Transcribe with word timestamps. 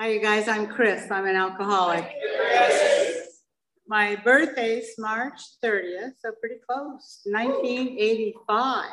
Hi, 0.00 0.08
you 0.12 0.18
guys. 0.18 0.48
I'm 0.48 0.66
Chris. 0.66 1.10
I'm 1.10 1.26
an 1.26 1.36
alcoholic. 1.36 2.10
My 3.86 4.16
birthday's 4.24 4.94
March 4.96 5.38
30th, 5.62 6.12
so 6.24 6.32
pretty 6.40 6.54
close. 6.66 7.20
1985. 7.26 8.84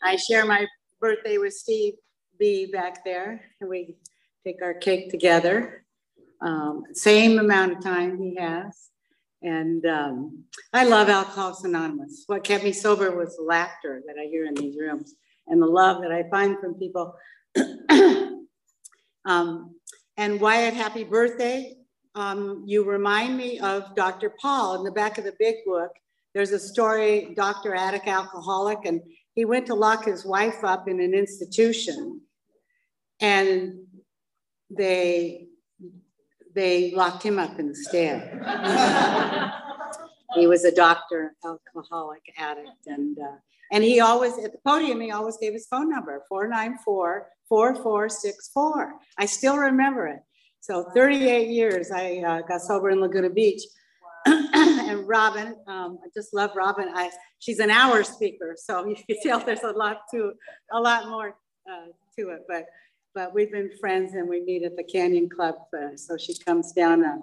I 0.00 0.14
share 0.14 0.44
my 0.44 0.64
birthday 1.00 1.38
with 1.38 1.54
Steve 1.54 1.94
B 2.38 2.66
back 2.66 3.04
there, 3.04 3.40
and 3.60 3.68
we 3.68 3.96
take 4.46 4.62
our 4.62 4.74
cake 4.74 5.10
together. 5.10 5.84
Um, 6.40 6.84
same 6.92 7.40
amount 7.40 7.72
of 7.72 7.82
time 7.82 8.16
he 8.16 8.36
has. 8.36 8.90
And 9.42 9.84
um, 9.86 10.44
I 10.72 10.84
love 10.84 11.08
Alcoholics 11.08 11.64
Anonymous. 11.64 12.22
What 12.28 12.44
kept 12.44 12.62
me 12.62 12.70
sober 12.70 13.16
was 13.16 13.36
laughter 13.44 14.04
that 14.06 14.14
I 14.22 14.26
hear 14.26 14.46
in 14.46 14.54
these 14.54 14.78
rooms 14.78 15.16
and 15.48 15.60
the 15.60 15.66
love 15.66 16.00
that 16.02 16.12
I 16.12 16.30
find 16.30 16.60
from 16.60 16.74
people 16.74 17.16
Um, 19.24 19.76
and 20.16 20.40
Wyatt, 20.40 20.74
happy 20.74 21.04
birthday. 21.04 21.76
Um, 22.14 22.62
you 22.66 22.84
remind 22.84 23.36
me 23.36 23.58
of 23.58 23.94
Dr. 23.96 24.32
Paul 24.40 24.76
in 24.76 24.84
the 24.84 24.92
back 24.92 25.18
of 25.18 25.24
the 25.24 25.34
big 25.38 25.56
book. 25.66 25.90
There's 26.34 26.52
a 26.52 26.58
story, 26.58 27.32
Dr. 27.36 27.74
Addict 27.74 28.06
alcoholic, 28.06 28.84
and 28.84 29.00
he 29.34 29.44
went 29.44 29.66
to 29.66 29.74
lock 29.74 30.04
his 30.04 30.24
wife 30.24 30.62
up 30.62 30.88
in 30.88 31.00
an 31.00 31.14
institution. 31.14 32.20
And 33.20 33.86
they 34.70 35.48
they 36.54 36.92
locked 36.92 37.22
him 37.22 37.38
up 37.38 37.58
instead. 37.58 38.30
he 40.34 40.46
was 40.46 40.64
a 40.64 40.72
doctor, 40.72 41.34
alcoholic 41.44 42.22
addict, 42.38 42.86
and 42.86 43.18
uh, 43.18 43.36
and 43.72 43.82
he 43.82 44.00
always 44.00 44.38
at 44.38 44.52
the 44.52 44.58
podium 44.64 45.00
he 45.00 45.10
always 45.10 45.36
gave 45.36 45.52
his 45.52 45.66
phone 45.66 45.90
number 45.90 46.22
494 46.28 47.28
4464. 47.48 48.94
I 49.18 49.26
still 49.26 49.56
remember 49.56 50.06
it. 50.06 50.20
So 50.60 50.84
38 50.94 51.48
years 51.48 51.90
I 51.90 52.22
uh, 52.26 52.40
got 52.42 52.62
sober 52.62 52.90
in 52.90 53.00
Laguna 53.00 53.30
Beach. 53.30 53.62
and 54.26 55.06
Robin, 55.06 55.54
um, 55.66 55.98
I 56.02 56.08
just 56.14 56.32
love 56.32 56.52
Robin. 56.56 56.88
I, 56.94 57.10
she's 57.38 57.58
an 57.58 57.70
hour 57.70 58.02
speaker, 58.02 58.56
so 58.56 58.86
you 58.86 58.96
can 58.96 59.16
tell 59.22 59.40
there's 59.40 59.62
a 59.62 59.72
lot 59.72 60.02
to, 60.12 60.32
a 60.72 60.80
lot 60.80 61.08
more 61.08 61.36
uh, 61.70 61.88
to 62.18 62.30
it. 62.30 62.44
But, 62.48 62.64
but 63.14 63.34
we've 63.34 63.52
been 63.52 63.70
friends, 63.78 64.14
and 64.14 64.26
we 64.28 64.40
meet 64.40 64.62
at 64.62 64.76
the 64.76 64.84
Canyon 64.84 65.28
Club. 65.28 65.56
Uh, 65.76 65.96
so 65.96 66.16
she 66.16 66.34
comes 66.38 66.72
down 66.72 67.04
a, 67.04 67.18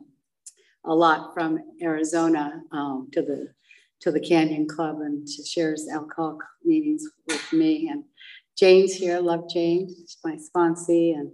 a 0.86 0.94
lot 0.94 1.34
from 1.34 1.60
Arizona 1.82 2.62
um, 2.72 3.10
to 3.14 3.22
the 3.24 3.50
to 4.02 4.12
the 4.12 4.20
Canyon 4.20 4.68
Club, 4.68 5.02
and 5.02 5.30
she 5.30 5.44
shares 5.44 5.88
alcohol 5.88 6.40
meetings 6.64 7.04
with 7.28 7.54
me. 7.54 7.88
And 7.88 8.04
Jane's 8.58 8.94
here. 8.94 9.20
Love 9.20 9.50
Jane. 9.50 9.88
She's 9.88 10.18
my 10.24 10.38
sponsee 10.38 11.14
and 11.14 11.32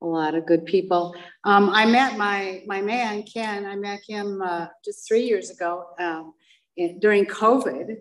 a 0.00 0.06
lot 0.06 0.34
of 0.34 0.46
good 0.46 0.64
people. 0.64 1.14
Um, 1.44 1.70
I 1.70 1.86
met 1.86 2.16
my 2.16 2.62
my 2.66 2.80
man 2.80 3.22
Ken. 3.22 3.66
I 3.66 3.76
met 3.76 4.00
him 4.06 4.42
uh, 4.42 4.66
just 4.84 5.06
three 5.06 5.24
years 5.24 5.50
ago 5.50 5.86
um, 5.98 6.34
in, 6.76 6.98
during 7.00 7.26
COVID, 7.26 7.96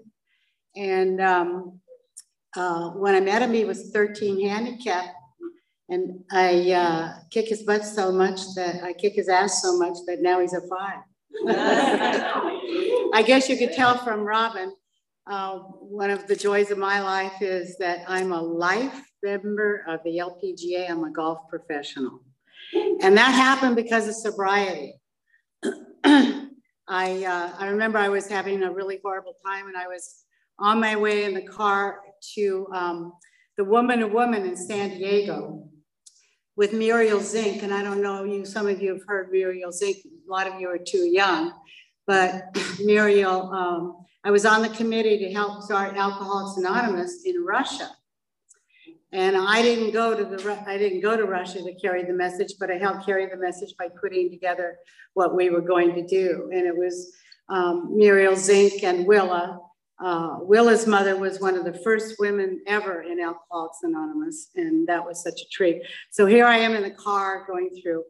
and 0.75 1.21
um, 1.21 1.79
uh, 2.55 2.91
when 2.91 3.15
I 3.15 3.19
met 3.19 3.41
him, 3.41 3.53
he 3.53 3.65
was 3.65 3.89
13 3.91 4.47
handicapped, 4.47 5.15
and 5.89 6.23
I 6.31 6.71
uh, 6.71 7.13
kick 7.31 7.47
his 7.47 7.63
butt 7.63 7.83
so 7.83 8.11
much 8.11 8.39
that 8.55 8.83
I 8.83 8.93
kick 8.93 9.13
his 9.13 9.29
ass 9.29 9.61
so 9.61 9.77
much 9.77 9.97
that 10.05 10.21
now 10.21 10.39
he's 10.39 10.53
a 10.53 10.61
five. 10.67 10.99
I 13.13 13.23
guess 13.25 13.49
you 13.49 13.57
could 13.57 13.73
tell 13.73 13.97
from 13.97 14.21
Robin 14.21 14.73
uh, 15.29 15.59
one 15.59 16.09
of 16.09 16.27
the 16.27 16.35
joys 16.35 16.71
of 16.71 16.77
my 16.77 17.01
life 17.01 17.41
is 17.41 17.77
that 17.77 18.03
I'm 18.07 18.31
a 18.31 18.41
life 18.41 19.01
member 19.23 19.83
of 19.87 20.01
the 20.03 20.17
LPGA. 20.17 20.89
I'm 20.89 21.03
a 21.03 21.11
golf 21.11 21.39
professional. 21.49 22.21
And 22.73 23.17
that 23.17 23.33
happened 23.33 23.75
because 23.75 24.07
of 24.07 24.15
sobriety. 24.15 24.93
I, 26.03 26.45
uh, 27.25 27.53
I 27.57 27.67
remember 27.67 27.97
I 27.97 28.09
was 28.09 28.27
having 28.27 28.63
a 28.63 28.71
really 28.71 28.99
horrible 29.03 29.35
time 29.45 29.67
and 29.67 29.75
I 29.75 29.87
was 29.87 30.23
on 30.59 30.79
my 30.79 30.95
way 30.95 31.25
in 31.25 31.33
the 31.33 31.41
car 31.41 31.99
to 32.35 32.67
um, 32.73 33.13
the 33.57 33.63
Woman 33.63 33.99
to 33.99 34.07
Woman 34.07 34.45
in 34.45 34.55
San 34.55 34.89
Diego 34.89 35.67
with 36.55 36.73
Muriel 36.73 37.19
Zink. 37.19 37.63
And 37.63 37.73
I 37.73 37.83
don't 37.83 38.01
know, 38.01 38.23
you, 38.23 38.45
some 38.45 38.67
of 38.67 38.81
you 38.81 38.93
have 38.93 39.05
heard 39.07 39.31
Muriel 39.31 39.71
Zink. 39.71 39.97
A 40.05 40.31
lot 40.31 40.47
of 40.47 40.59
you 40.59 40.69
are 40.69 40.77
too 40.77 41.05
young, 41.05 41.53
but 42.05 42.43
Muriel 42.79 43.51
um, 43.51 44.05
I 44.27 44.29
was 44.29 44.45
on 44.45 44.61
the 44.61 44.67
committee 44.67 45.17
to 45.19 45.31
help 45.31 45.63
start 45.63 45.95
Alcoholics 45.95 46.57
Anonymous 46.57 47.21
in 47.23 47.45
Russia. 47.45 47.89
And 49.13 49.37
I 49.37 49.61
didn't 49.61 49.91
go 49.91 50.17
to 50.17 50.25
the 50.25 50.63
I 50.67 50.77
didn't 50.77 50.99
go 50.99 51.15
to 51.15 51.23
Russia 51.23 51.63
to 51.63 51.73
carry 51.75 52.03
the 52.03 52.11
message, 52.11 52.55
but 52.59 52.69
I 52.69 52.77
helped 52.77 53.05
carry 53.05 53.25
the 53.27 53.37
message 53.37 53.73
by 53.79 53.87
putting 54.01 54.29
together 54.29 54.79
what 55.13 55.33
we 55.33 55.49
were 55.49 55.61
going 55.61 55.95
to 55.95 56.05
do. 56.05 56.49
And 56.51 56.67
it 56.67 56.75
was 56.75 57.15
um, 57.47 57.95
Muriel 57.95 58.35
Zink 58.35 58.83
and 58.83 59.07
Willa. 59.07 59.61
Uh, 59.97 60.39
Willa's 60.41 60.85
mother 60.85 61.15
was 61.15 61.39
one 61.39 61.55
of 61.55 61.63
the 61.63 61.79
first 61.81 62.15
women 62.19 62.61
ever 62.67 63.03
in 63.03 63.21
Alcoholics 63.21 63.77
Anonymous, 63.83 64.49
and 64.57 64.85
that 64.89 65.05
was 65.05 65.23
such 65.23 65.39
a 65.39 65.47
treat. 65.49 65.83
So 66.11 66.25
here 66.25 66.45
I 66.45 66.57
am 66.57 66.75
in 66.75 66.83
the 66.83 66.91
car 66.91 67.45
going 67.47 67.69
through 67.81 68.03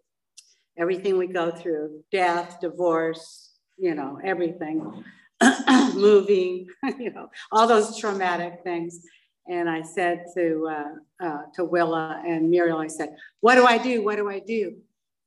everything 0.79 1.19
we 1.19 1.27
go 1.27 1.51
through: 1.51 2.03
death, 2.11 2.57
divorce, 2.59 3.51
you 3.77 3.93
know, 3.93 4.19
everything. 4.23 5.03
moving, 5.93 6.67
you 6.99 7.11
know, 7.11 7.29
all 7.51 7.67
those 7.67 7.99
traumatic 7.99 8.59
things. 8.63 9.01
And 9.49 9.69
I 9.69 9.81
said 9.81 10.25
to 10.35 10.67
uh, 10.69 11.25
uh, 11.25 11.41
to 11.55 11.63
Willa 11.63 12.21
and 12.25 12.49
Muriel, 12.49 12.79
I 12.79 12.87
said, 12.87 13.15
"What 13.39 13.55
do 13.55 13.65
I 13.65 13.77
do? 13.77 14.03
What 14.03 14.17
do 14.17 14.29
I 14.29 14.39
do?" 14.39 14.75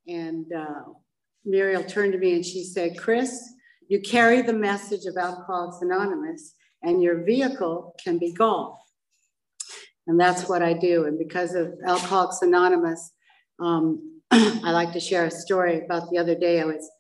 And 0.06 0.46
uh, 0.52 0.92
Muriel 1.44 1.84
turned 1.84 2.12
to 2.12 2.18
me 2.18 2.34
and 2.34 2.44
she 2.44 2.64
said, 2.64 2.98
"Chris, 2.98 3.54
you 3.88 4.00
carry 4.00 4.42
the 4.42 4.52
message 4.52 5.06
of 5.06 5.16
Alcoholics 5.16 5.78
Anonymous, 5.80 6.54
and 6.82 7.02
your 7.02 7.24
vehicle 7.24 7.94
can 8.02 8.18
be 8.18 8.32
golf." 8.32 8.78
And 10.06 10.18
that's 10.18 10.48
what 10.48 10.62
I 10.62 10.74
do. 10.74 11.04
And 11.04 11.18
because 11.18 11.54
of 11.54 11.72
Alcoholics 11.86 12.42
Anonymous, 12.42 13.12
um, 13.58 14.20
I 14.30 14.72
like 14.72 14.92
to 14.92 15.00
share 15.00 15.24
a 15.24 15.30
story 15.30 15.84
about 15.84 16.10
the 16.10 16.18
other 16.18 16.34
day. 16.34 16.60
I 16.60 16.64
was, 16.64 16.90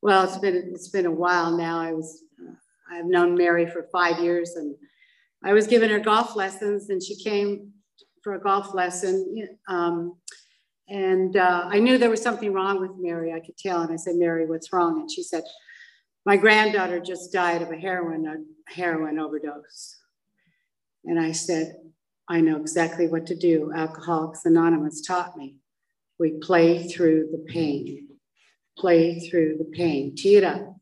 well, 0.00 0.22
it's 0.24 0.38
been 0.38 0.70
it's 0.72 0.90
been 0.90 1.06
a 1.06 1.10
while 1.10 1.56
now. 1.56 1.80
I 1.80 1.92
was 1.92 2.22
I've 2.90 3.06
known 3.06 3.36
Mary 3.36 3.68
for 3.68 3.88
five 3.92 4.18
years 4.18 4.56
and 4.56 4.74
I 5.44 5.52
was 5.52 5.66
giving 5.66 5.90
her 5.90 6.00
golf 6.00 6.34
lessons 6.34 6.90
and 6.90 7.02
she 7.02 7.22
came 7.22 7.72
for 8.22 8.34
a 8.34 8.40
golf 8.40 8.74
lesson. 8.74 9.48
Um, 9.68 10.16
and 10.88 11.36
uh, 11.36 11.64
I 11.66 11.78
knew 11.78 11.98
there 11.98 12.10
was 12.10 12.22
something 12.22 12.52
wrong 12.52 12.80
with 12.80 12.92
Mary. 12.98 13.32
I 13.32 13.40
could 13.40 13.56
tell. 13.56 13.82
And 13.82 13.92
I 13.92 13.96
said, 13.96 14.16
Mary, 14.16 14.46
what's 14.46 14.72
wrong? 14.72 15.00
And 15.00 15.10
she 15.10 15.22
said, 15.22 15.44
my 16.24 16.36
granddaughter 16.36 17.00
just 17.00 17.32
died 17.32 17.62
of 17.62 17.70
a 17.70 17.76
heroin, 17.76 18.26
a 18.26 18.72
heroin 18.72 19.18
overdose. 19.18 19.96
And 21.04 21.18
I 21.18 21.32
said, 21.32 21.76
I 22.28 22.40
know 22.40 22.56
exactly 22.56 23.06
what 23.06 23.26
to 23.26 23.34
do. 23.34 23.72
Alcoholics 23.74 24.44
Anonymous 24.44 25.00
taught 25.00 25.36
me. 25.36 25.56
We 26.18 26.32
play 26.32 26.88
through 26.88 27.28
the 27.32 27.44
pain, 27.50 28.08
play 28.76 29.20
through 29.20 29.58
the 29.58 29.70
pain, 29.76 30.14
tee 30.16 30.36
it 30.36 30.44
up. 30.44 30.76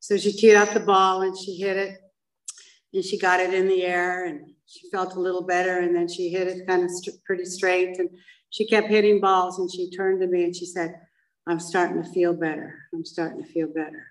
So 0.00 0.16
she 0.16 0.32
teed 0.32 0.56
up 0.56 0.72
the 0.72 0.80
ball 0.80 1.22
and 1.22 1.36
she 1.36 1.56
hit 1.56 1.76
it 1.76 1.98
and 2.92 3.04
she 3.04 3.18
got 3.18 3.38
it 3.38 3.54
in 3.54 3.68
the 3.68 3.84
air 3.84 4.24
and 4.24 4.50
she 4.66 4.88
felt 4.90 5.14
a 5.14 5.20
little 5.20 5.42
better 5.42 5.80
and 5.80 5.94
then 5.94 6.08
she 6.08 6.30
hit 6.30 6.48
it 6.48 6.66
kind 6.66 6.84
of 6.84 6.90
st- 6.90 7.22
pretty 7.24 7.44
straight 7.44 7.98
and 7.98 8.08
she 8.48 8.66
kept 8.66 8.88
hitting 8.88 9.20
balls 9.20 9.58
and 9.58 9.70
she 9.70 9.90
turned 9.90 10.20
to 10.20 10.26
me 10.26 10.44
and 10.44 10.56
she 10.56 10.66
said, 10.66 10.94
I'm 11.46 11.60
starting 11.60 12.02
to 12.02 12.08
feel 12.10 12.34
better. 12.34 12.76
I'm 12.94 13.04
starting 13.04 13.42
to 13.42 13.52
feel 13.52 13.68
better. 13.68 14.06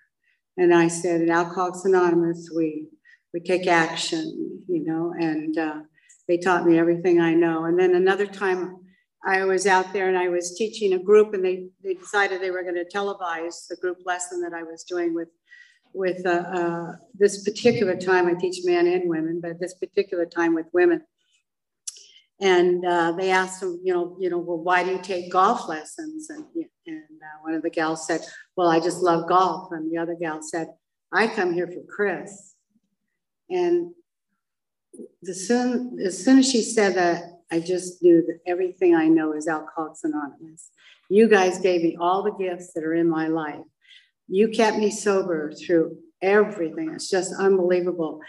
And 0.58 0.74
I 0.74 0.88
said, 0.88 1.22
in 1.22 1.32
Alcoholics 1.32 1.86
Anonymous, 1.86 2.50
we, 2.56 2.88
we 3.34 3.40
take 3.40 3.68
action, 3.68 4.64
you 4.68 4.86
know, 4.86 5.14
and 5.18 5.58
uh, 5.58 5.80
they 6.28 6.38
taught 6.38 6.66
me 6.66 6.78
everything 6.78 7.20
I 7.20 7.34
know. 7.34 7.66
And 7.66 7.80
then 7.80 7.96
another 7.96 8.26
time 8.28 8.78
I 9.26 9.44
was 9.46 9.66
out 9.66 9.92
there 9.94 10.08
and 10.08 10.18
I 10.18 10.30
was 10.30 10.56
teaching 10.56 10.94
a 10.94 11.00
group 11.00 11.34
and 11.34 11.44
they, 11.44 11.68
they 11.84 11.94
decided 11.96 12.42
they 12.42 12.52
were 12.52 12.64
going 12.64 12.76
to 12.76 12.98
televise 12.98 13.68
the 13.68 13.78
group 13.78 13.98
lesson 14.06 14.42
that 14.42 14.54
I 14.54 14.64
was 14.64 14.84
doing 14.84 15.14
with 15.14 15.30
with 15.94 16.26
uh, 16.26 16.30
uh, 16.30 16.96
this 17.18 17.44
particular 17.44 17.96
time. 17.96 18.28
I 18.28 18.34
teach 18.34 18.64
men 18.64 18.88
and 18.88 19.10
women, 19.10 19.40
but 19.42 19.60
this 19.60 19.74
particular 19.74 20.26
time 20.26 20.54
with 20.54 20.68
women. 20.74 21.04
And 22.42 22.86
uh, 22.86 23.12
they 23.14 23.32
asked 23.32 23.62
him, 23.62 23.82
you 23.84 23.94
know, 23.94 24.16
you 24.20 24.30
know, 24.30 24.38
well, 24.38 24.60
why 24.60 24.84
do 24.84 24.92
you 24.92 25.02
take 25.02 25.32
golf 25.32 25.68
lessons? 25.68 26.30
And, 26.30 26.46
and 26.88 26.98
uh, 26.98 27.42
one 27.42 27.54
of 27.54 27.62
the 27.62 27.70
gals 27.70 28.08
said, 28.08 28.22
well, 28.56 28.70
I 28.70 28.80
just 28.80 29.02
love 29.02 29.28
golf. 29.28 29.72
And 29.72 29.92
the 29.92 29.98
other 29.98 30.16
gal 30.16 30.42
said, 30.42 30.68
I 31.12 31.28
come 31.28 31.54
here 31.54 31.68
for 31.68 31.82
Chris. 31.94 32.56
And 33.50 33.94
the 35.22 35.34
soon, 35.34 35.98
as 36.04 36.24
soon 36.24 36.40
as 36.40 36.50
she 36.50 36.62
said 36.62 36.96
that, 36.96 37.24
I 37.52 37.60
just 37.60 38.02
knew 38.02 38.24
that 38.28 38.40
everything 38.46 38.96
I 38.96 39.08
know 39.08 39.34
is 39.34 39.48
Alcoholics 39.48 40.04
Anonymous. 40.04 40.70
You 41.10 41.28
guys 41.28 41.60
gave 41.60 41.82
me 41.82 41.98
all 42.00 42.24
the 42.24 42.32
gifts 42.32 42.74
that 42.74 42.84
are 42.84 42.94
in 42.94 43.10
my 43.10 43.28
life. 43.28 43.66
You 44.30 44.50
kept 44.50 44.78
me 44.78 44.92
sober 44.92 45.52
through 45.52 45.98
everything. 46.22 46.92
It's 46.94 47.10
just 47.10 47.34
unbelievable. 47.34 48.22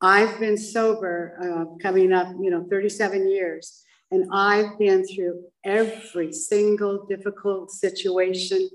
I've 0.00 0.38
been 0.38 0.56
sober 0.56 1.38
uh, 1.42 1.64
coming 1.82 2.12
up, 2.12 2.28
you 2.40 2.50
know, 2.50 2.66
37 2.70 3.30
years. 3.30 3.82
And 4.10 4.28
I've 4.32 4.78
been 4.78 5.06
through 5.06 5.44
every 5.64 6.32
single 6.32 7.06
difficult 7.06 7.70
situation 7.70 8.68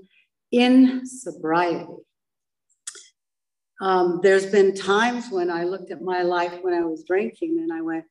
in 0.52 1.06
sobriety. 1.06 1.86
Um, 3.80 4.20
there's 4.22 4.46
been 4.46 4.74
times 4.74 5.30
when 5.30 5.50
I 5.50 5.64
looked 5.64 5.90
at 5.90 6.00
my 6.00 6.22
life 6.22 6.60
when 6.62 6.74
I 6.74 6.84
was 6.84 7.04
drinking 7.04 7.58
and 7.60 7.72
I 7.72 7.82
went, 7.82 8.04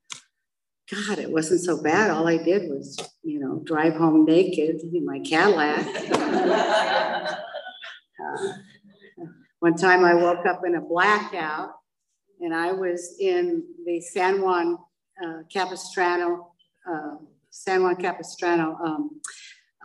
God, 0.91 1.19
it 1.19 1.31
wasn't 1.31 1.61
so 1.61 1.81
bad. 1.81 2.09
All 2.11 2.27
I 2.27 2.37
did 2.37 2.69
was, 2.69 2.97
you 3.23 3.39
know, 3.39 3.61
drive 3.63 3.95
home 3.95 4.25
naked 4.25 4.81
in 4.93 5.05
my 5.05 5.19
Cadillac. 5.19 5.85
uh, 8.23 9.25
one 9.59 9.75
time 9.75 10.03
I 10.03 10.13
woke 10.13 10.45
up 10.45 10.61
in 10.65 10.75
a 10.75 10.81
blackout 10.81 11.71
and 12.41 12.53
I 12.53 12.71
was 12.71 13.15
in 13.19 13.63
the 13.85 14.01
San 14.01 14.41
Juan 14.41 14.77
uh, 15.23 15.43
Capistrano, 15.51 16.51
uh, 16.89 17.15
San 17.49 17.83
Juan 17.83 17.95
Capistrano, 17.95 18.77
um, 18.83 19.21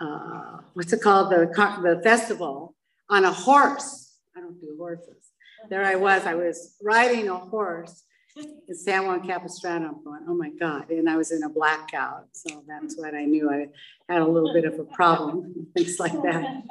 uh, 0.00 0.58
what's 0.74 0.92
it 0.92 1.02
called? 1.02 1.30
The, 1.30 1.46
the 1.82 2.00
festival 2.02 2.74
on 3.10 3.24
a 3.24 3.32
horse. 3.32 4.16
I 4.36 4.40
don't 4.40 4.60
do 4.60 4.74
horses. 4.78 5.32
There 5.68 5.84
I 5.84 5.96
was. 5.96 6.24
I 6.24 6.34
was 6.34 6.76
riding 6.82 7.28
a 7.28 7.36
horse 7.36 8.04
in 8.36 8.74
San 8.74 9.06
Juan 9.06 9.26
Capistrano. 9.26 9.88
I'm 9.88 10.04
going, 10.04 10.24
oh 10.28 10.34
my 10.34 10.50
God. 10.50 10.90
And 10.90 11.10
I 11.10 11.16
was 11.16 11.32
in 11.32 11.42
a 11.42 11.48
blackout. 11.48 12.26
So 12.32 12.62
that's 12.66 12.96
what 12.96 13.14
I 13.14 13.24
knew. 13.24 13.50
I 13.50 13.66
had 14.12 14.22
a 14.22 14.26
little 14.26 14.52
bit 14.52 14.64
of 14.64 14.78
a 14.78 14.84
problem, 14.84 15.66
things 15.76 15.98
like 15.98 16.12
that. 16.22 16.62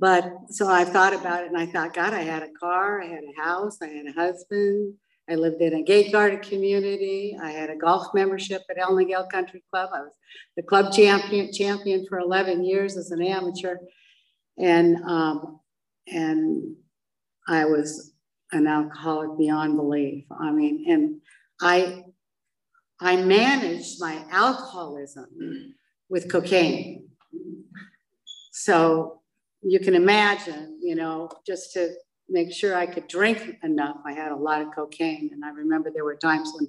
But 0.00 0.32
so 0.50 0.68
I 0.68 0.84
thought 0.84 1.14
about 1.14 1.44
it 1.44 1.48
and 1.48 1.58
I 1.58 1.66
thought, 1.66 1.94
God, 1.94 2.14
I 2.14 2.20
had 2.20 2.42
a 2.42 2.50
car, 2.60 3.02
I 3.02 3.06
had 3.06 3.24
a 3.24 3.40
house, 3.40 3.78
I 3.82 3.88
had 3.88 4.06
a 4.06 4.12
husband, 4.12 4.94
I 5.30 5.34
lived 5.34 5.60
in 5.60 5.74
a 5.74 5.82
gate 5.82 6.10
guarded 6.10 6.42
community. 6.42 7.36
I 7.40 7.50
had 7.50 7.68
a 7.68 7.76
golf 7.76 8.14
membership 8.14 8.62
at 8.70 8.78
El 8.78 8.92
Niguel 8.92 9.28
Country 9.30 9.62
Club. 9.70 9.90
I 9.92 10.00
was 10.00 10.12
the 10.56 10.62
club 10.62 10.92
champion 10.92 11.52
champion 11.52 12.06
for 12.08 12.18
11 12.18 12.64
years 12.64 12.96
as 12.96 13.10
an 13.10 13.22
amateur. 13.22 13.76
And, 14.56 14.96
um, 15.04 15.60
and 16.06 16.76
I 17.46 17.66
was 17.66 18.12
an 18.52 18.66
alcoholic 18.66 19.36
beyond 19.38 19.76
belief. 19.76 20.24
I 20.30 20.50
mean, 20.50 20.86
and 20.88 21.20
I, 21.60 22.04
I 22.98 23.16
managed 23.16 24.00
my 24.00 24.24
alcoholism 24.30 25.74
with 26.08 26.30
cocaine. 26.30 27.08
So 28.52 29.17
you 29.62 29.80
can 29.80 29.94
imagine, 29.94 30.78
you 30.82 30.94
know, 30.94 31.30
just 31.46 31.72
to 31.74 31.94
make 32.28 32.52
sure 32.52 32.76
I 32.76 32.86
could 32.86 33.08
drink 33.08 33.56
enough, 33.62 33.96
I 34.06 34.12
had 34.12 34.32
a 34.32 34.36
lot 34.36 34.62
of 34.62 34.68
cocaine. 34.74 35.30
And 35.32 35.44
I 35.44 35.50
remember 35.50 35.90
there 35.90 36.04
were 36.04 36.16
times 36.16 36.52
when 36.54 36.68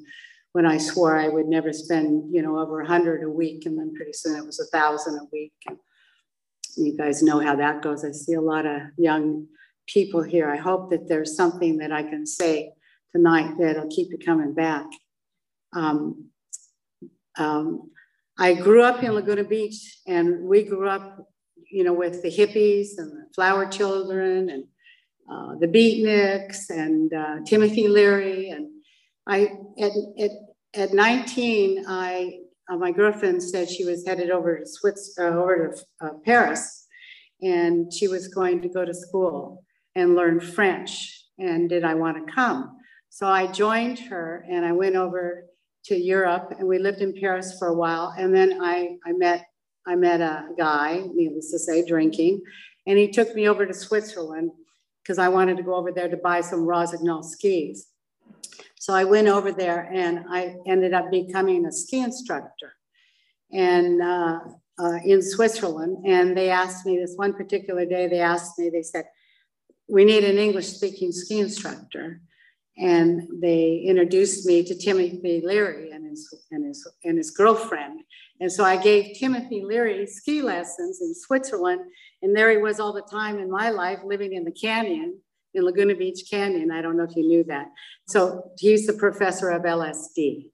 when 0.52 0.66
I 0.66 0.80
swore 0.80 1.16
I 1.16 1.28
would 1.28 1.46
never 1.46 1.72
spend, 1.72 2.34
you 2.34 2.42
know, 2.42 2.58
over 2.58 2.82
a 2.82 2.88
hundred 2.88 3.24
a 3.24 3.30
week. 3.30 3.66
And 3.66 3.78
then 3.78 3.94
pretty 3.96 4.14
soon 4.14 4.36
it 4.36 4.46
was 4.46 4.60
a 4.60 4.66
thousand 4.66 5.20
a 5.20 5.28
week. 5.32 5.54
And 5.68 5.78
you 6.76 6.98
guys 6.98 7.22
know 7.22 7.40
how 7.40 7.56
that 7.56 7.84
goes. 7.84 8.04
I 8.04 8.12
see 8.12 8.34
a 8.34 8.42
lot 8.42 8.66
of 8.66 8.82
young 8.98 9.48
people 9.86 10.24
here. 10.24 10.50
I 10.50 10.58
hope 10.58 10.90
that 10.90 11.08
there's 11.08 11.36
something 11.36 11.78
that 11.78 11.92
I 11.92 12.04
can 12.04 12.26
say 12.26 12.74
tonight 13.12 13.56
that'll 13.60 13.90
keep 13.90 14.10
you 14.12 14.18
coming 14.18 14.54
back. 14.54 14.86
Um, 15.74 16.30
um, 17.38 17.92
I 18.38 18.54
grew 18.54 18.84
up 18.84 19.04
in 19.04 19.12
Laguna 19.12 19.44
Beach 19.44 20.00
and 20.08 20.44
we 20.44 20.64
grew 20.64 20.88
up 20.88 21.29
you 21.72 21.84
know, 21.84 21.94
with 21.94 22.22
the 22.22 22.30
hippies 22.30 22.98
and 22.98 23.12
the 23.12 23.26
flower 23.34 23.66
children 23.66 24.50
and 24.50 24.64
uh, 25.32 25.56
the 25.60 25.68
beatniks 25.68 26.70
and 26.70 27.14
uh, 27.14 27.38
Timothy 27.46 27.88
Leary. 27.88 28.50
And 28.50 28.70
I, 29.28 29.52
at, 29.80 29.92
at, 30.20 30.32
at 30.74 30.94
19, 30.94 31.86
I, 31.88 32.40
uh, 32.70 32.78
my 32.78 32.92
girlfriend 32.92 33.42
said 33.44 33.70
she 33.70 33.86
was 33.86 34.06
headed 34.06 34.32
over 34.32 34.58
to 34.58 34.66
Swiss, 34.66 35.16
uh, 35.20 35.24
over 35.24 35.76
to 35.76 36.06
uh, 36.06 36.14
Paris 36.26 36.88
and 37.42 37.92
she 37.94 38.08
was 38.08 38.28
going 38.28 38.62
to 38.62 38.70
go 38.70 38.86
to 38.86 38.94
school 38.94 39.64
and 39.96 40.16
learn 40.16 40.40
French. 40.40 41.26
And 41.38 41.70
did 41.70 41.84
I 41.84 41.94
want 41.94 42.26
to 42.26 42.34
come? 42.34 42.78
So 43.10 43.28
I 43.28 43.48
joined 43.48 44.00
her 44.00 44.46
and 44.50 44.66
I 44.66 44.72
went 44.72 44.96
over 44.96 45.46
to 45.86 45.96
Europe 45.96 46.54
and 46.58 46.68
we 46.68 46.80
lived 46.80 47.00
in 47.00 47.14
Paris 47.20 47.58
for 47.58 47.70
a 47.70 47.74
while. 47.74 48.14
And 48.18 48.36
then 48.36 48.60
I, 48.62 48.98
I 49.06 49.14
met 49.14 49.46
I 49.90 49.96
met 49.96 50.22
a 50.22 50.50
guy, 50.56 51.04
needless 51.16 51.50
to 51.52 51.60
say, 51.60 51.84
drinking, 51.84 52.42
and 52.86 52.98
he 53.00 53.10
took 53.10 53.34
me 53.34 53.50
over 53.50 53.66
to 53.66 53.74
Switzerland 53.74 54.52
because 55.02 55.18
I 55.18 55.30
wanted 55.30 55.58
to 55.58 55.64
go 55.64 55.74
over 55.74 55.92
there 55.92 56.08
to 56.08 56.18
buy 56.18 56.42
some 56.42 56.66
Rossignol 56.66 57.24
skis. 57.24 57.88
So 58.78 58.94
I 58.94 59.04
went 59.04 59.28
over 59.28 59.52
there 59.52 59.90
and 59.92 60.26
I 60.30 60.58
ended 60.68 60.94
up 60.94 61.10
becoming 61.10 61.66
a 61.66 61.72
ski 61.72 62.02
instructor 62.02 62.76
and 63.52 64.02
uh, 64.02 64.40
uh, 64.78 65.00
in 65.04 65.24
Switzerland. 65.24 66.06
And 66.06 66.38
they 66.38 66.52
asked 66.52 66.86
me 66.86 66.98
this 67.00 67.16
one 67.16 67.34
particular 67.34 67.86
day, 67.86 68.08
they 68.08 68.20
asked 68.20 68.60
me, 68.60 68.70
they 68.70 68.84
said, 68.84 69.06
we 69.90 70.06
need 70.06 70.24
an 70.24 70.38
English 70.38 70.68
speaking 70.68 71.12
ski 71.12 71.40
instructor. 71.40 72.22
And 72.78 73.28
they 73.42 73.84
introduced 73.86 74.46
me 74.46 74.64
to 74.64 74.78
Timothy 74.78 75.42
Leary 75.44 75.92
and 75.92 76.08
his, 76.08 76.32
and 76.52 76.66
his, 76.66 76.88
and 77.04 77.18
his 77.18 77.32
girlfriend. 77.32 78.02
And 78.40 78.52
so 78.52 78.64
I 78.64 78.78
gave 78.78 79.18
Timothy 79.18 79.64
Leary 79.64 80.08
ski 80.08 80.42
lessons 80.42 81.02
in 81.02 81.14
Switzerland. 81.14 81.82
And 82.22 82.36
there 82.36 82.52
he 82.52 82.58
was 82.58 82.80
all 82.80 82.94
the 82.94 83.02
time 83.02 83.40
in 83.40 83.52
my 83.52 83.70
life 83.70 84.00
living 84.04 84.34
in 84.34 84.44
the 84.44 84.52
canyon, 84.52 85.20
in 85.54 85.64
Laguna 85.64 85.96
Beach 85.96 86.24
Canyon. 86.30 86.72
I 86.72 86.82
don't 86.82 86.98
know 86.98 87.04
if 87.04 87.16
you 87.16 87.28
knew 87.28 87.44
that. 87.46 87.68
So 88.08 88.52
he's 88.58 88.88
the 88.88 88.94
professor 88.94 89.50
of 89.50 89.64
LSD. 89.64 90.50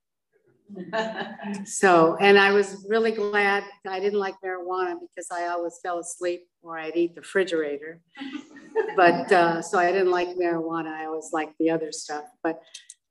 so, 1.65 2.17
and 2.19 2.39
I 2.39 2.51
was 2.51 2.85
really 2.89 3.11
glad 3.11 3.63
I 3.87 3.99
didn't 3.99 4.19
like 4.19 4.35
marijuana 4.43 4.95
because 4.99 5.27
I 5.31 5.47
always 5.47 5.79
fell 5.83 5.99
asleep 5.99 6.47
or 6.63 6.79
I'd 6.79 6.95
eat 6.95 7.13
the 7.13 7.21
refrigerator. 7.21 7.99
but 8.95 9.31
uh, 9.31 9.61
so 9.61 9.77
I 9.77 9.91
didn't 9.91 10.11
like 10.11 10.29
marijuana. 10.29 10.87
I 10.87 11.05
always 11.05 11.29
liked 11.31 11.53
the 11.59 11.69
other 11.69 11.91
stuff. 11.91 12.25
But 12.43 12.59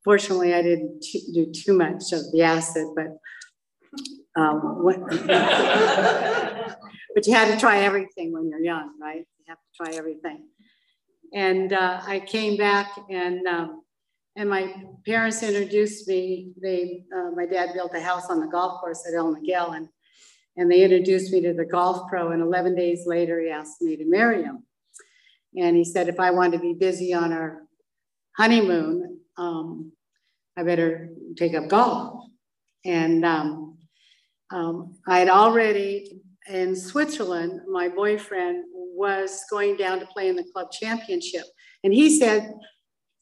fortunately, 0.02 0.52
I 0.52 0.62
didn't 0.62 1.04
do 1.32 1.52
too 1.52 1.74
much 1.74 2.12
of 2.12 2.30
the 2.32 2.42
acid. 2.42 2.88
But 2.96 3.18
um, 4.36 4.82
but 7.14 7.26
you 7.26 7.32
had 7.32 7.52
to 7.52 7.58
try 7.58 7.78
everything 7.80 8.32
when 8.32 8.48
you're 8.48 8.60
young, 8.60 8.98
right? 9.00 9.26
You 9.38 9.44
have 9.48 9.58
to 9.58 9.84
try 9.84 9.96
everything. 9.96 10.48
And 11.32 11.72
uh, 11.72 12.00
I 12.04 12.20
came 12.20 12.56
back 12.56 12.90
and 13.10 13.46
um, 13.46 13.82
and 14.36 14.50
my 14.50 14.74
parents 15.06 15.42
introduced 15.42 16.08
me. 16.08 16.52
They 16.60 17.04
uh, 17.16 17.30
my 17.36 17.46
dad 17.46 17.70
built 17.74 17.94
a 17.94 18.00
house 18.00 18.30
on 18.30 18.40
the 18.40 18.46
golf 18.46 18.80
course 18.80 19.04
at 19.06 19.14
El 19.14 19.34
Niguel, 19.34 19.76
and 19.76 19.88
and 20.56 20.70
they 20.70 20.82
introduced 20.82 21.32
me 21.32 21.40
to 21.42 21.52
the 21.52 21.64
golf 21.64 22.08
pro. 22.08 22.30
And 22.30 22.42
11 22.42 22.74
days 22.74 23.06
later, 23.06 23.40
he 23.40 23.50
asked 23.50 23.80
me 23.80 23.96
to 23.96 24.04
marry 24.04 24.42
him. 24.42 24.64
And 25.56 25.76
he 25.76 25.84
said 25.84 26.08
if 26.08 26.20
I 26.20 26.30
wanted 26.30 26.58
to 26.58 26.62
be 26.62 26.74
busy 26.74 27.14
on 27.14 27.32
our 27.32 27.62
honeymoon, 28.36 29.20
um, 29.36 29.92
I 30.56 30.62
better 30.62 31.10
take 31.36 31.54
up 31.54 31.68
golf. 31.68 32.24
And 32.84 33.24
um, 34.50 34.96
I 35.06 35.18
had 35.18 35.28
already 35.28 36.20
in 36.48 36.76
Switzerland, 36.76 37.60
my 37.70 37.88
boyfriend 37.88 38.64
was 38.72 39.44
going 39.50 39.76
down 39.76 39.98
to 40.00 40.06
play 40.06 40.28
in 40.28 40.36
the 40.36 40.44
club 40.52 40.70
championship. 40.70 41.44
And 41.82 41.92
he 41.92 42.18
said, 42.18 42.52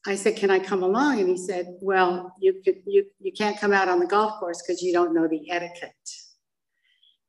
I 0.05 0.15
said, 0.15 0.35
can 0.35 0.51
I 0.51 0.59
come 0.59 0.83
along? 0.83 1.19
And 1.19 1.29
he 1.29 1.37
said, 1.37 1.67
well, 1.81 2.33
you, 2.39 2.61
could, 2.63 2.75
you, 2.85 3.05
you 3.19 3.31
can't 3.31 3.57
come 3.57 3.71
out 3.71 3.87
on 3.87 3.99
the 3.99 4.05
golf 4.05 4.39
course 4.39 4.61
because 4.61 4.81
you 4.81 4.91
don't 4.91 5.13
know 5.13 5.27
the 5.27 5.49
etiquette. 5.49 5.93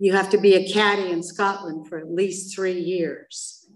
You 0.01 0.13
have 0.13 0.29
to 0.31 0.39
be 0.39 0.55
a 0.55 0.73
caddy 0.73 1.11
in 1.11 1.23
Scotland 1.23 1.89
for 1.89 1.99
at 1.99 2.11
least 2.11 2.55
three 2.55 2.79
years. 2.79 3.67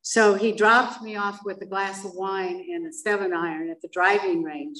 So 0.00 0.34
he 0.34 0.52
dropped 0.52 1.02
me 1.02 1.16
off 1.16 1.40
with 1.44 1.60
a 1.60 1.66
glass 1.66 2.04
of 2.04 2.14
wine 2.14 2.64
and 2.72 2.86
a 2.86 2.92
seven 2.92 3.34
iron 3.34 3.70
at 3.70 3.82
the 3.82 3.88
driving 3.92 4.42
range. 4.42 4.78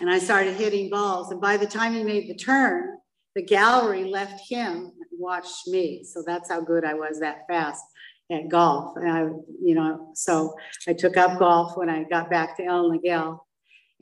And 0.00 0.08
I 0.08 0.18
started 0.18 0.54
hitting 0.54 0.88
balls. 0.88 1.32
And 1.32 1.40
by 1.40 1.56
the 1.56 1.66
time 1.66 1.94
he 1.94 2.04
made 2.04 2.28
the 2.28 2.36
turn, 2.36 2.98
the 3.34 3.42
gallery 3.42 4.04
left 4.04 4.48
him 4.48 4.76
and 4.76 5.18
watched 5.18 5.68
me. 5.68 6.04
So 6.04 6.22
that's 6.26 6.50
how 6.50 6.60
good 6.60 6.84
I 6.84 6.94
was 6.94 7.20
that 7.20 7.46
fast 7.48 7.84
at 8.30 8.48
golf. 8.48 8.96
And 8.96 9.10
I, 9.10 9.20
you 9.62 9.74
know, 9.74 10.10
so 10.14 10.54
I 10.88 10.92
took 10.92 11.16
up 11.16 11.38
golf 11.38 11.76
when 11.76 11.88
I 11.88 12.04
got 12.04 12.30
back 12.30 12.56
to 12.56 12.64
El 12.64 12.90
Niguel 12.90 13.38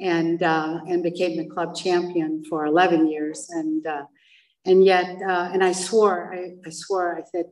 and 0.01 0.43
uh, 0.43 0.81
and 0.87 1.03
became 1.03 1.37
the 1.37 1.49
club 1.49 1.75
champion 1.75 2.45
for 2.49 2.67
11 2.67 3.09
years. 3.11 3.49
And 3.51 3.87
uh, 3.87 4.05
and 4.65 4.85
yet, 4.85 5.17
uh, 5.23 5.51
and 5.53 5.65
I 5.65 5.73
swore, 5.73 6.35
I, 6.35 6.57
I 6.67 6.71
swore, 6.71 7.17
I 7.17 7.23
said, 7.31 7.47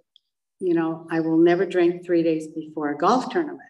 you 0.60 0.74
know, 0.74 1.06
I 1.10 1.20
will 1.20 1.38
never 1.38 1.64
drink 1.64 2.04
three 2.04 2.22
days 2.22 2.48
before 2.48 2.90
a 2.90 2.98
golf 2.98 3.30
tournament. 3.30 3.60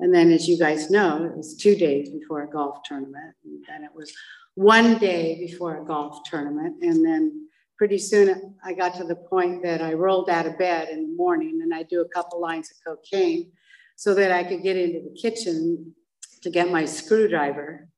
And 0.00 0.14
then, 0.14 0.30
as 0.30 0.46
you 0.46 0.56
guys 0.56 0.90
know, 0.90 1.24
it 1.24 1.36
was 1.36 1.56
two 1.56 1.74
days 1.74 2.10
before 2.10 2.42
a 2.42 2.50
golf 2.50 2.78
tournament. 2.84 3.34
And 3.44 3.64
then 3.68 3.82
it 3.82 3.90
was 3.94 4.12
one 4.58 4.98
day 4.98 5.38
before 5.38 5.80
a 5.80 5.84
golf 5.84 6.24
tournament. 6.24 6.82
And 6.82 7.04
then 7.04 7.48
pretty 7.76 7.96
soon 7.96 8.56
I 8.64 8.72
got 8.72 8.96
to 8.96 9.04
the 9.04 9.14
point 9.14 9.62
that 9.62 9.80
I 9.80 9.92
rolled 9.92 10.28
out 10.28 10.46
of 10.46 10.58
bed 10.58 10.88
in 10.88 11.02
the 11.02 11.16
morning 11.16 11.60
and 11.62 11.72
I 11.72 11.84
do 11.84 12.00
a 12.00 12.08
couple 12.08 12.40
lines 12.40 12.68
of 12.72 12.76
cocaine 12.84 13.52
so 13.94 14.14
that 14.14 14.32
I 14.32 14.42
could 14.42 14.64
get 14.64 14.76
into 14.76 14.98
the 14.98 15.14
kitchen 15.14 15.94
to 16.42 16.50
get 16.50 16.72
my 16.72 16.84
screwdriver 16.84 17.88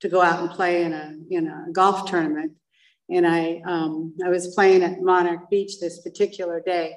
to 0.00 0.08
go 0.08 0.20
out 0.20 0.40
and 0.40 0.50
play 0.50 0.82
in 0.82 0.92
a, 0.92 1.14
in 1.30 1.46
a 1.46 1.66
golf 1.70 2.10
tournament. 2.10 2.50
And 3.08 3.24
I, 3.24 3.62
um, 3.64 4.12
I 4.24 4.28
was 4.28 4.56
playing 4.56 4.82
at 4.82 5.00
Monarch 5.00 5.48
Beach 5.48 5.78
this 5.80 6.00
particular 6.02 6.60
day, 6.60 6.96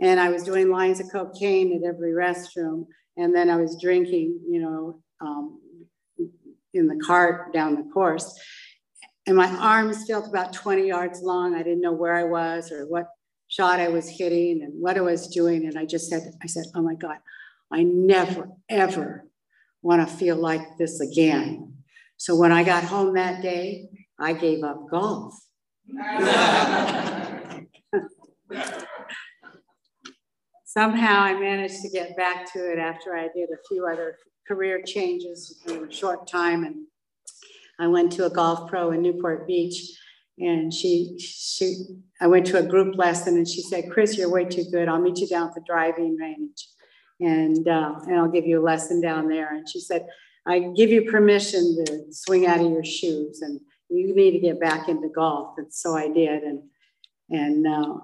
and 0.00 0.20
I 0.20 0.28
was 0.28 0.44
doing 0.44 0.70
lines 0.70 1.00
of 1.00 1.10
cocaine 1.10 1.76
at 1.76 1.82
every 1.82 2.12
restroom. 2.12 2.86
And 3.16 3.34
then 3.34 3.50
I 3.50 3.56
was 3.56 3.80
drinking, 3.80 4.40
you 4.48 4.60
know, 4.62 5.02
um, 5.20 5.59
in 6.74 6.86
the 6.86 7.00
cart 7.04 7.52
down 7.52 7.76
the 7.76 7.90
course. 7.92 8.38
And 9.26 9.36
my 9.36 9.48
arms 9.48 10.06
felt 10.06 10.28
about 10.28 10.52
20 10.52 10.86
yards 10.86 11.20
long. 11.22 11.54
I 11.54 11.62
didn't 11.62 11.82
know 11.82 11.92
where 11.92 12.14
I 12.14 12.24
was 12.24 12.72
or 12.72 12.86
what 12.86 13.08
shot 13.48 13.80
I 13.80 13.88
was 13.88 14.08
hitting 14.08 14.62
and 14.62 14.72
what 14.80 14.96
I 14.96 15.02
was 15.02 15.28
doing. 15.28 15.66
And 15.66 15.78
I 15.78 15.84
just 15.84 16.08
said, 16.08 16.32
I 16.42 16.46
said, 16.46 16.64
oh 16.74 16.82
my 16.82 16.94
God, 16.94 17.18
I 17.70 17.82
never, 17.82 18.48
ever 18.68 19.26
want 19.82 20.06
to 20.06 20.16
feel 20.16 20.36
like 20.36 20.62
this 20.78 21.00
again. 21.00 21.74
So 22.16 22.36
when 22.36 22.52
I 22.52 22.64
got 22.64 22.84
home 22.84 23.14
that 23.14 23.42
day, 23.42 23.88
I 24.18 24.32
gave 24.32 24.62
up 24.62 24.88
golf. 24.90 25.34
Somehow 30.64 31.20
I 31.20 31.34
managed 31.34 31.82
to 31.82 31.88
get 31.88 32.16
back 32.16 32.52
to 32.52 32.70
it 32.70 32.78
after 32.78 33.16
I 33.16 33.28
did 33.34 33.48
a 33.50 33.58
few 33.68 33.86
other 33.86 34.16
career 34.50 34.82
changes 34.84 35.60
in 35.68 35.84
a 35.84 35.92
short 35.92 36.26
time. 36.26 36.64
And 36.64 36.86
I 37.78 37.86
went 37.86 38.10
to 38.12 38.26
a 38.26 38.30
golf 38.30 38.68
pro 38.68 38.90
in 38.90 39.00
Newport 39.00 39.46
Beach 39.46 39.78
and 40.40 40.74
she, 40.74 41.16
she, 41.20 41.84
I 42.20 42.26
went 42.26 42.46
to 42.46 42.58
a 42.58 42.66
group 42.66 42.96
lesson 42.96 43.36
and 43.36 43.46
she 43.46 43.62
said, 43.62 43.90
Chris, 43.92 44.18
you're 44.18 44.30
way 44.30 44.44
too 44.44 44.64
good. 44.72 44.88
I'll 44.88 45.00
meet 45.00 45.18
you 45.18 45.28
down 45.28 45.48
at 45.48 45.54
the 45.54 45.62
driving 45.64 46.16
range 46.16 46.66
and, 47.20 47.68
uh, 47.68 47.94
and 48.08 48.16
I'll 48.16 48.30
give 48.30 48.44
you 48.44 48.60
a 48.60 48.64
lesson 48.64 49.00
down 49.00 49.28
there. 49.28 49.54
And 49.54 49.68
she 49.68 49.78
said, 49.78 50.06
I 50.46 50.72
give 50.74 50.90
you 50.90 51.08
permission 51.08 51.84
to 51.84 52.04
swing 52.10 52.46
out 52.46 52.58
of 52.58 52.72
your 52.72 52.84
shoes 52.84 53.42
and 53.42 53.60
you 53.88 54.16
need 54.16 54.32
to 54.32 54.40
get 54.40 54.58
back 54.58 54.88
into 54.88 55.10
golf. 55.10 55.58
And 55.58 55.72
so 55.72 55.96
I 55.96 56.08
did. 56.08 56.42
And, 56.42 56.62
and, 57.30 57.66
uh, 57.66 57.98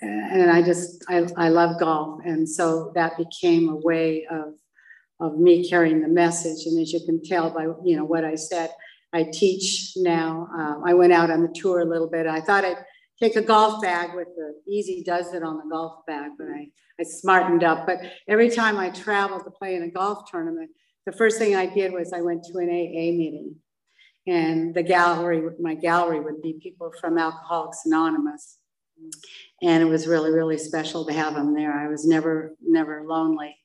and 0.00 0.50
I 0.50 0.62
just, 0.62 1.04
I, 1.10 1.26
I 1.36 1.48
love 1.50 1.78
golf. 1.78 2.22
And 2.24 2.48
so 2.48 2.90
that 2.94 3.18
became 3.18 3.68
a 3.68 3.76
way 3.76 4.26
of, 4.30 4.54
of 5.22 5.38
me 5.38 5.68
carrying 5.68 6.02
the 6.02 6.08
message. 6.08 6.66
And 6.66 6.80
as 6.80 6.92
you 6.92 7.00
can 7.06 7.22
tell 7.22 7.50
by, 7.50 7.64
you 7.84 7.96
know, 7.96 8.04
what 8.04 8.24
I 8.24 8.34
said, 8.34 8.70
I 9.12 9.24
teach 9.24 9.92
now. 9.96 10.48
Um, 10.52 10.82
I 10.84 10.94
went 10.94 11.12
out 11.12 11.30
on 11.30 11.42
the 11.42 11.54
tour 11.54 11.80
a 11.80 11.84
little 11.84 12.10
bit. 12.10 12.26
I 12.26 12.40
thought 12.40 12.64
I'd 12.64 12.84
take 13.20 13.36
a 13.36 13.42
golf 13.42 13.80
bag 13.80 14.14
with 14.14 14.28
the 14.36 14.54
easy 14.68 15.04
does 15.04 15.32
it 15.32 15.44
on 15.44 15.58
the 15.58 15.70
golf 15.70 16.04
bag, 16.06 16.32
but 16.36 16.48
I, 16.48 16.68
I 16.98 17.04
smartened 17.04 17.62
up. 17.62 17.86
But 17.86 18.00
every 18.26 18.50
time 18.50 18.78
I 18.78 18.90
traveled 18.90 19.44
to 19.44 19.50
play 19.50 19.76
in 19.76 19.84
a 19.84 19.90
golf 19.90 20.28
tournament, 20.30 20.70
the 21.06 21.12
first 21.12 21.38
thing 21.38 21.54
I 21.54 21.66
did 21.66 21.92
was 21.92 22.12
I 22.12 22.20
went 22.20 22.42
to 22.44 22.58
an 22.58 22.68
AA 22.68 23.14
meeting. 23.16 23.56
And 24.26 24.74
the 24.74 24.82
gallery, 24.82 25.42
my 25.60 25.74
gallery 25.74 26.20
would 26.20 26.42
be 26.42 26.58
people 26.60 26.92
from 27.00 27.18
Alcoholics 27.18 27.82
Anonymous. 27.86 28.58
And 29.62 29.82
it 29.82 29.86
was 29.86 30.06
really, 30.06 30.30
really 30.30 30.58
special 30.58 31.04
to 31.06 31.12
have 31.12 31.34
them 31.34 31.54
there. 31.54 31.72
I 31.72 31.88
was 31.88 32.06
never, 32.06 32.54
never 32.60 33.04
lonely. 33.06 33.56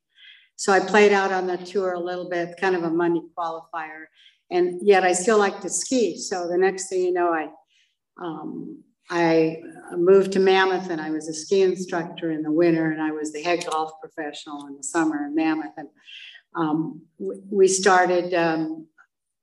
So 0.58 0.74
I 0.74 0.80
played 0.82 1.14
out 1.14 1.32
on 1.32 1.48
the 1.48 1.58
tour 1.58 1.94
a 1.94 2.00
little 2.00 2.30
bit, 2.30 2.58
kind 2.60 2.76
of 2.76 2.84
a 2.84 2.90
money 2.90 3.22
qualifier 3.38 4.08
and 4.50 4.80
yet 4.86 5.04
I 5.04 5.14
still 5.14 5.38
like 5.38 5.62
to 5.62 5.70
ski. 5.70 6.18
So 6.18 6.48
the 6.48 6.58
next 6.58 6.90
thing 6.90 7.02
you 7.02 7.14
know, 7.14 7.34
I 7.34 7.50
um, 8.22 8.84
I 9.10 9.58
moved 9.96 10.34
to 10.34 10.40
Mammoth 10.40 10.90
and 10.90 11.00
I 11.00 11.12
was 11.12 11.28
a 11.30 11.34
ski 11.34 11.62
instructor 11.62 12.32
in 12.32 12.42
the 12.42 12.52
winter 12.52 12.92
and 12.92 13.02
I 13.02 13.12
was 13.12 13.32
the 13.32 13.42
head 13.42 13.66
golf 13.70 13.92
professional 14.02 14.68
in 14.68 14.76
the 14.76 14.84
summer 14.84 15.28
in 15.28 15.36
Mammoth. 15.36 15.74
And 15.78 15.88
um, 16.56 17.02
we 17.18 17.68
started 17.68 18.34
um, 18.34 18.88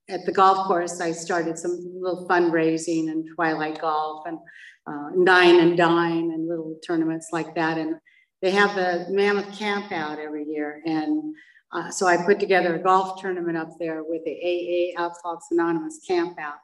at 0.08 0.26
the 0.26 0.32
golf 0.32 0.66
course. 0.66 1.00
I 1.00 1.12
started 1.12 1.58
some 1.58 1.78
little 1.98 2.26
fundraising 2.28 3.10
and 3.10 3.26
twilight 3.34 3.80
golf 3.80 4.26
and 4.26 4.38
uh, 4.86 5.24
dine 5.24 5.60
and 5.60 5.78
dine 5.78 6.32
and 6.32 6.46
little 6.46 6.78
tournaments 6.86 7.28
like 7.32 7.54
that. 7.54 7.78
And 7.78 7.96
they 8.44 8.50
have 8.50 8.74
the 8.74 9.06
Mammoth 9.08 9.56
camp 9.58 9.90
out 9.90 10.18
every 10.18 10.44
year. 10.44 10.82
And 10.84 11.34
uh, 11.72 11.90
so 11.90 12.06
I 12.06 12.18
put 12.18 12.38
together 12.38 12.74
a 12.74 12.78
golf 12.78 13.18
tournament 13.18 13.56
up 13.56 13.70
there 13.78 14.04
with 14.04 14.22
the 14.26 14.32
AA 14.34 15.00
Alcoholics 15.00 15.46
Anonymous 15.50 16.00
camp 16.06 16.38
out. 16.38 16.58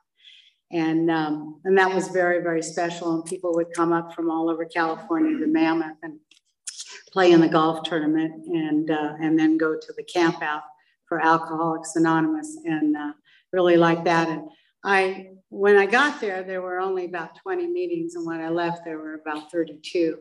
And, 0.71 1.11
um, 1.11 1.59
and 1.65 1.79
that 1.79 1.93
was 1.93 2.09
very, 2.09 2.43
very 2.43 2.63
special. 2.63 3.15
And 3.15 3.25
people 3.25 3.55
would 3.55 3.73
come 3.75 3.95
up 3.95 4.15
from 4.15 4.31
all 4.31 4.51
over 4.51 4.67
California 4.67 5.39
to 5.39 5.47
Mammoth 5.47 5.97
and 6.03 6.19
play 7.13 7.33
in 7.33 7.41
the 7.41 7.49
golf 7.49 7.83
tournament 7.85 8.45
and, 8.47 8.91
uh, 8.91 9.15
and 9.19 9.39
then 9.39 9.57
go 9.57 9.75
to 9.75 9.93
the 9.97 10.05
camp 10.05 10.43
out 10.43 10.65
for 11.07 11.25
Alcoholics 11.25 11.97
Anonymous 11.97 12.59
and 12.67 12.95
uh, 12.95 13.13
really 13.55 13.79
like 13.79 14.05
that. 14.05 14.29
And 14.29 14.51
I, 14.85 15.31
when 15.49 15.79
I 15.79 15.87
got 15.87 16.21
there, 16.21 16.43
there 16.43 16.61
were 16.61 16.79
only 16.79 17.07
about 17.07 17.37
20 17.37 17.67
meetings. 17.69 18.17
And 18.17 18.27
when 18.27 18.43
I 18.43 18.51
left, 18.51 18.85
there 18.85 18.99
were 18.99 19.15
about 19.15 19.51
32 19.51 20.19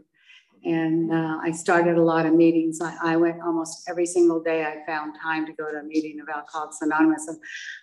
and 0.66 1.12
uh, 1.14 1.40
I 1.42 1.52
started 1.52 1.98
a 1.98 2.02
lot 2.02 2.26
of 2.26 2.34
meetings. 2.34 2.80
I, 2.82 2.96
I, 3.02 3.16
went 3.16 3.42
almost 3.42 3.90
every 3.90 4.06
single 4.06 4.42
day. 4.42 4.66
I 4.66 4.86
found 4.86 5.16
time 5.22 5.46
to 5.46 5.54
go 5.54 5.72
to 5.72 5.78
a 5.78 5.84
meeting 5.84 6.20
of 6.20 6.28
Alcoholics 6.28 6.82
Anonymous. 6.82 7.28
And 7.28 7.38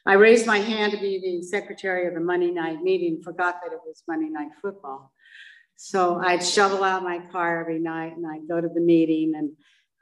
I 0.05 0.15
raised 0.15 0.47
my 0.47 0.59
hand 0.59 0.93
to 0.93 0.99
be 0.99 1.19
the 1.21 1.47
secretary 1.47 2.07
of 2.07 2.15
the 2.15 2.21
Monday 2.21 2.51
night 2.51 2.83
meeting, 2.83 3.23
forgot 3.23 3.57
that 3.63 3.73
it 3.73 3.81
was 3.85 4.03
Monday 4.07 4.29
night 4.29 4.51
football. 4.61 5.13
So 5.77 6.19
I'd 6.19 6.45
shovel 6.45 6.85
out 6.85 7.03
my 7.03 7.21
car 7.33 7.61
every 7.61 7.79
night 7.79 8.17
and 8.17 8.27
I'd 8.27 8.49
go 8.49 8.61
to 8.61 8.69
the 8.69 8.81
meeting 8.81 9.35
and 9.37 9.51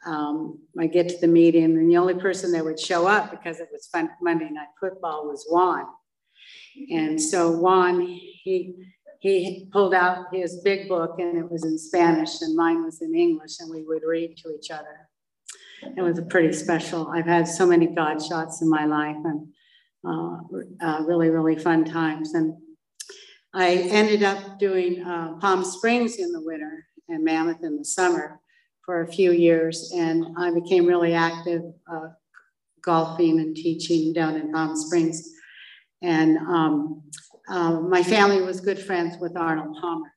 um, 0.06 0.58
I 0.78 0.86
get 0.86 1.08
to 1.08 1.18
the 1.18 1.28
meeting 1.28 1.64
and 1.64 1.90
the 1.90 1.96
only 1.96 2.14
person 2.14 2.52
that 2.52 2.64
would 2.64 2.78
show 2.78 3.06
up 3.06 3.30
because 3.30 3.60
it 3.60 3.68
was 3.72 3.86
fun, 3.86 4.10
Monday 4.20 4.50
night 4.50 4.68
football 4.78 5.26
was 5.26 5.46
Juan. 5.48 5.86
And 6.90 7.20
so 7.20 7.50
Juan, 7.50 8.00
he 8.00 8.93
he 9.24 9.66
pulled 9.72 9.94
out 9.94 10.26
his 10.34 10.60
big 10.62 10.86
book 10.86 11.14
and 11.18 11.38
it 11.38 11.50
was 11.50 11.64
in 11.64 11.78
Spanish 11.78 12.42
and 12.42 12.54
mine 12.54 12.84
was 12.84 13.00
in 13.00 13.14
English 13.14 13.58
and 13.58 13.70
we 13.70 13.82
would 13.82 14.02
read 14.06 14.36
to 14.36 14.54
each 14.54 14.70
other. 14.70 15.08
It 15.96 16.02
was 16.02 16.18
a 16.18 16.22
pretty 16.26 16.52
special. 16.52 17.08
I've 17.08 17.24
had 17.24 17.48
so 17.48 17.64
many 17.64 17.86
God 17.86 18.22
shots 18.22 18.60
in 18.60 18.68
my 18.68 18.84
life 18.84 19.16
and 19.24 19.48
uh, 20.06 20.36
uh, 20.82 21.04
really, 21.04 21.30
really 21.30 21.56
fun 21.56 21.86
times. 21.86 22.34
And 22.34 22.54
I 23.54 23.76
ended 23.76 24.24
up 24.24 24.58
doing 24.58 25.02
uh, 25.02 25.38
Palm 25.40 25.64
Springs 25.64 26.16
in 26.16 26.30
the 26.30 26.42
winter 26.42 26.86
and 27.08 27.24
Mammoth 27.24 27.64
in 27.64 27.78
the 27.78 27.84
summer 27.86 28.40
for 28.84 29.04
a 29.04 29.10
few 29.10 29.32
years. 29.32 29.90
And 29.96 30.36
I 30.36 30.50
became 30.52 30.84
really 30.84 31.14
active 31.14 31.62
uh, 31.90 32.08
golfing 32.82 33.40
and 33.40 33.56
teaching 33.56 34.12
down 34.12 34.36
in 34.36 34.52
Palm 34.52 34.76
Springs. 34.76 35.30
And 36.02 36.36
um, 36.36 37.04
um, 37.48 37.90
my 37.90 38.02
family 38.02 38.40
was 38.40 38.60
good 38.60 38.78
friends 38.78 39.16
with 39.18 39.36
Arnold 39.36 39.76
Palmer. 39.80 40.12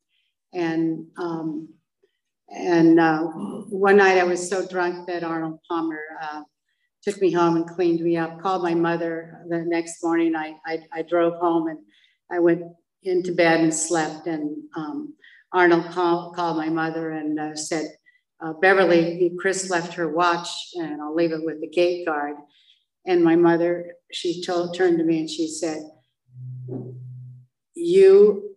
And, 0.53 1.07
um, 1.17 1.69
and 2.49 2.99
uh, 2.99 3.23
one 3.23 3.97
night 3.97 4.17
I 4.17 4.23
was 4.23 4.49
so 4.49 4.65
drunk 4.65 5.07
that 5.07 5.23
Arnold 5.23 5.59
Palmer 5.67 6.01
uh, 6.21 6.41
took 7.03 7.19
me 7.21 7.31
home 7.31 7.57
and 7.57 7.67
cleaned 7.67 8.01
me 8.01 8.17
up, 8.17 8.39
called 8.41 8.63
my 8.63 8.73
mother 8.73 9.43
the 9.49 9.59
next 9.59 10.01
morning. 10.03 10.35
I, 10.35 10.55
I, 10.65 10.79
I 10.93 11.01
drove 11.01 11.35
home 11.35 11.67
and 11.67 11.79
I 12.31 12.39
went 12.39 12.63
into 13.03 13.33
bed 13.33 13.59
and 13.59 13.73
slept. 13.73 14.27
And 14.27 14.63
um, 14.75 15.13
Arnold 15.51 15.91
call, 15.91 16.31
called 16.33 16.57
my 16.57 16.69
mother 16.69 17.11
and 17.11 17.39
uh, 17.39 17.55
said, 17.55 17.89
uh, 18.39 18.53
Beverly, 18.53 19.31
Chris 19.39 19.69
left 19.69 19.93
her 19.95 20.07
watch 20.07 20.49
and 20.75 21.01
I'll 21.01 21.15
leave 21.15 21.31
it 21.31 21.43
with 21.43 21.59
the 21.59 21.69
gate 21.69 22.05
guard. 22.05 22.35
And 23.05 23.23
my 23.23 23.35
mother, 23.35 23.93
she 24.11 24.43
told, 24.43 24.75
turned 24.75 24.97
to 24.99 25.03
me 25.03 25.19
and 25.19 25.29
she 25.29 25.47
said, 25.47 25.81
you 27.77 28.55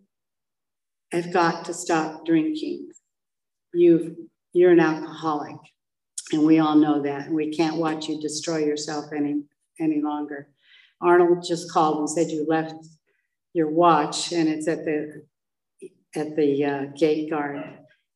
have 1.12 1.32
got 1.32 1.64
to 1.66 1.74
stop 1.74 2.24
drinking. 2.24 2.88
You've, 3.74 4.16
you're 4.52 4.72
an 4.72 4.80
alcoholic. 4.80 5.56
And 6.32 6.46
we 6.46 6.58
all 6.58 6.76
know 6.76 7.02
that. 7.02 7.26
And 7.26 7.34
we 7.34 7.50
can't 7.50 7.76
watch 7.76 8.08
you 8.08 8.20
destroy 8.20 8.58
yourself 8.58 9.06
any, 9.14 9.42
any 9.80 10.00
longer. 10.00 10.48
Arnold 11.00 11.44
just 11.46 11.70
called 11.70 11.98
and 11.98 12.10
said 12.10 12.30
you 12.30 12.46
left 12.48 12.74
your 13.52 13.70
watch 13.70 14.32
and 14.32 14.48
it's 14.48 14.68
at 14.68 14.84
the 14.84 15.22
at 16.14 16.36
the 16.36 16.64
uh, 16.64 16.84
gate 16.96 17.30
guard. 17.30 17.62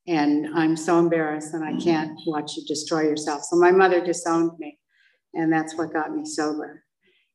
And 0.06 0.48
I'm 0.54 0.76
so 0.76 0.98
embarrassed 0.98 1.54
and 1.54 1.64
I 1.64 1.80
can't 1.82 2.18
watch 2.26 2.56
you 2.56 2.64
destroy 2.66 3.02
yourself. 3.02 3.42
So 3.44 3.56
my 3.56 3.70
mother 3.70 4.04
disowned 4.04 4.58
me. 4.58 4.78
And 5.32 5.52
that's 5.52 5.76
what 5.76 5.92
got 5.92 6.14
me 6.14 6.24
sober. 6.24 6.83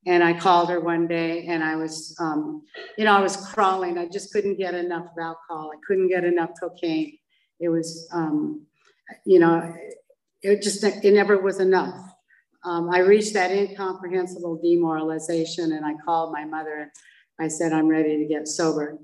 And 0.06 0.24
I 0.24 0.34
called 0.34 0.70
her 0.70 0.79
one 0.79 1.08
day 1.08 1.46
and 1.48 1.63
I 1.63 1.75
was, 1.75 2.15
um, 2.20 2.63
you 2.98 3.03
know, 3.03 3.13
I 3.13 3.22
was 3.22 3.36
crawling. 3.36 3.98
I 3.98 4.08
just 4.08 4.32
couldn't 4.32 4.58
get 4.58 4.74
enough 4.74 5.06
of 5.06 5.18
alcohol. 5.22 5.72
I 5.74 5.79
couldn't 5.86 6.08
get 6.08 6.24
enough 6.24 6.51
cocaine. 6.60 7.18
It 7.60 7.70
was, 7.70 8.08
um, 8.13 8.65
you 9.25 9.39
know, 9.39 9.75
it 10.41 10.62
just, 10.62 10.84
it 10.84 11.13
never 11.13 11.41
was 11.41 11.60
enough. 11.60 11.96
Um, 12.63 12.89
I 12.89 13.00
reached 13.00 13.34
that 13.34 13.51
incomprehensible 13.51 14.60
demoralization 14.62 15.74
and 15.74 15.86
I 15.86 15.96
called 16.06 16.32
my 16.32 16.46
mother 16.46 16.77
and 16.77 16.91
I 17.39 17.48
said, 17.48 17.74
I'm 17.74 17.88
ready 17.88 18.18
to 18.18 18.25
get 18.25 18.48
sober. 18.48 18.98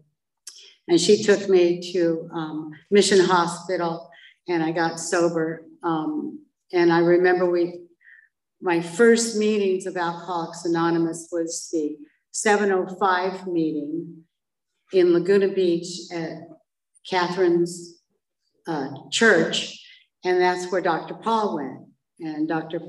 And 0.87 0.99
she 0.99 1.23
took 1.23 1.49
me 1.49 1.81
to 1.93 2.29
um, 2.33 2.71
Mission 2.91 3.19
Hospital 3.19 4.09
and 4.47 4.63
I 4.63 4.71
got 4.71 4.99
sober. 4.99 5.65
Um, 5.83 6.45
and 6.73 6.91
I 6.91 6.99
remember 6.99 7.49
we 7.49 7.84
my 8.61 8.81
first 8.81 9.37
meetings 9.37 9.85
of 9.85 9.97
Alcoholics 9.97 10.65
Anonymous 10.65 11.29
was 11.31 11.69
the 11.71 11.97
705 12.31 13.47
meeting 13.47 14.23
in 14.93 15.13
Laguna 15.13 15.49
Beach 15.49 15.87
at 16.13 16.47
Catherine's 17.09 18.01
uh, 18.67 18.89
church, 19.11 19.79
and 20.23 20.41
that's 20.41 20.71
where 20.71 20.81
Dr. 20.81 21.13
Paul 21.15 21.55
went. 21.55 21.81
And 22.19 22.47
Dr. 22.47 22.79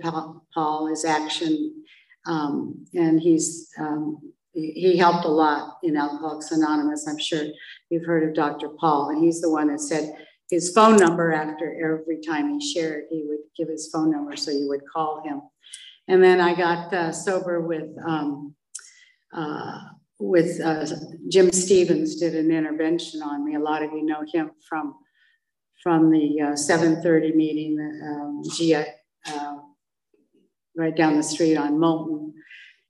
Paul 0.54 0.88
is 0.92 1.04
action, 1.04 1.84
um, 2.26 2.86
and 2.94 3.20
he's 3.20 3.68
um, 3.78 4.20
he 4.52 4.96
helped 4.96 5.26
a 5.26 5.28
lot 5.28 5.78
in 5.82 5.96
Alcoholics 5.96 6.52
Anonymous. 6.52 7.06
I'm 7.06 7.18
sure 7.18 7.44
you've 7.90 8.06
heard 8.06 8.26
of 8.26 8.34
Dr. 8.34 8.68
Paul, 8.68 9.10
and 9.10 9.22
he's 9.22 9.40
the 9.40 9.50
one 9.50 9.68
that 9.68 9.80
said 9.80 10.14
his 10.48 10.70
phone 10.72 10.96
number 10.96 11.32
after 11.32 11.74
every 11.84 12.20
time 12.20 12.58
he 12.58 12.72
shared, 12.72 13.04
he 13.10 13.24
would 13.26 13.40
give 13.56 13.68
his 13.68 13.90
phone 13.92 14.10
number 14.10 14.36
so 14.36 14.50
you 14.50 14.68
would 14.68 14.82
call 14.92 15.22
him. 15.24 15.42
And 16.08 16.22
then 16.22 16.40
I 16.40 16.54
got 16.54 16.92
uh, 16.92 17.12
sober 17.12 17.60
with 17.60 17.90
um, 18.06 18.54
uh, 19.32 19.80
with 20.18 20.60
uh, 20.60 20.86
Jim 21.28 21.52
Stevens 21.52 22.16
did 22.16 22.34
an 22.34 22.50
intervention 22.50 23.22
on 23.22 23.44
me. 23.44 23.54
A 23.54 23.60
lot 23.60 23.82
of 23.82 23.92
you 23.92 24.04
know 24.04 24.22
him 24.32 24.52
from 24.68 24.94
from 25.82 26.10
the 26.10 26.40
uh, 26.40 26.52
7:30 26.52 27.34
meeting, 27.34 27.78
um, 28.04 28.42
uh, 29.26 29.56
right 30.76 30.96
down 30.96 31.16
the 31.16 31.22
street 31.22 31.56
on 31.56 31.78
Moulton. 31.78 32.34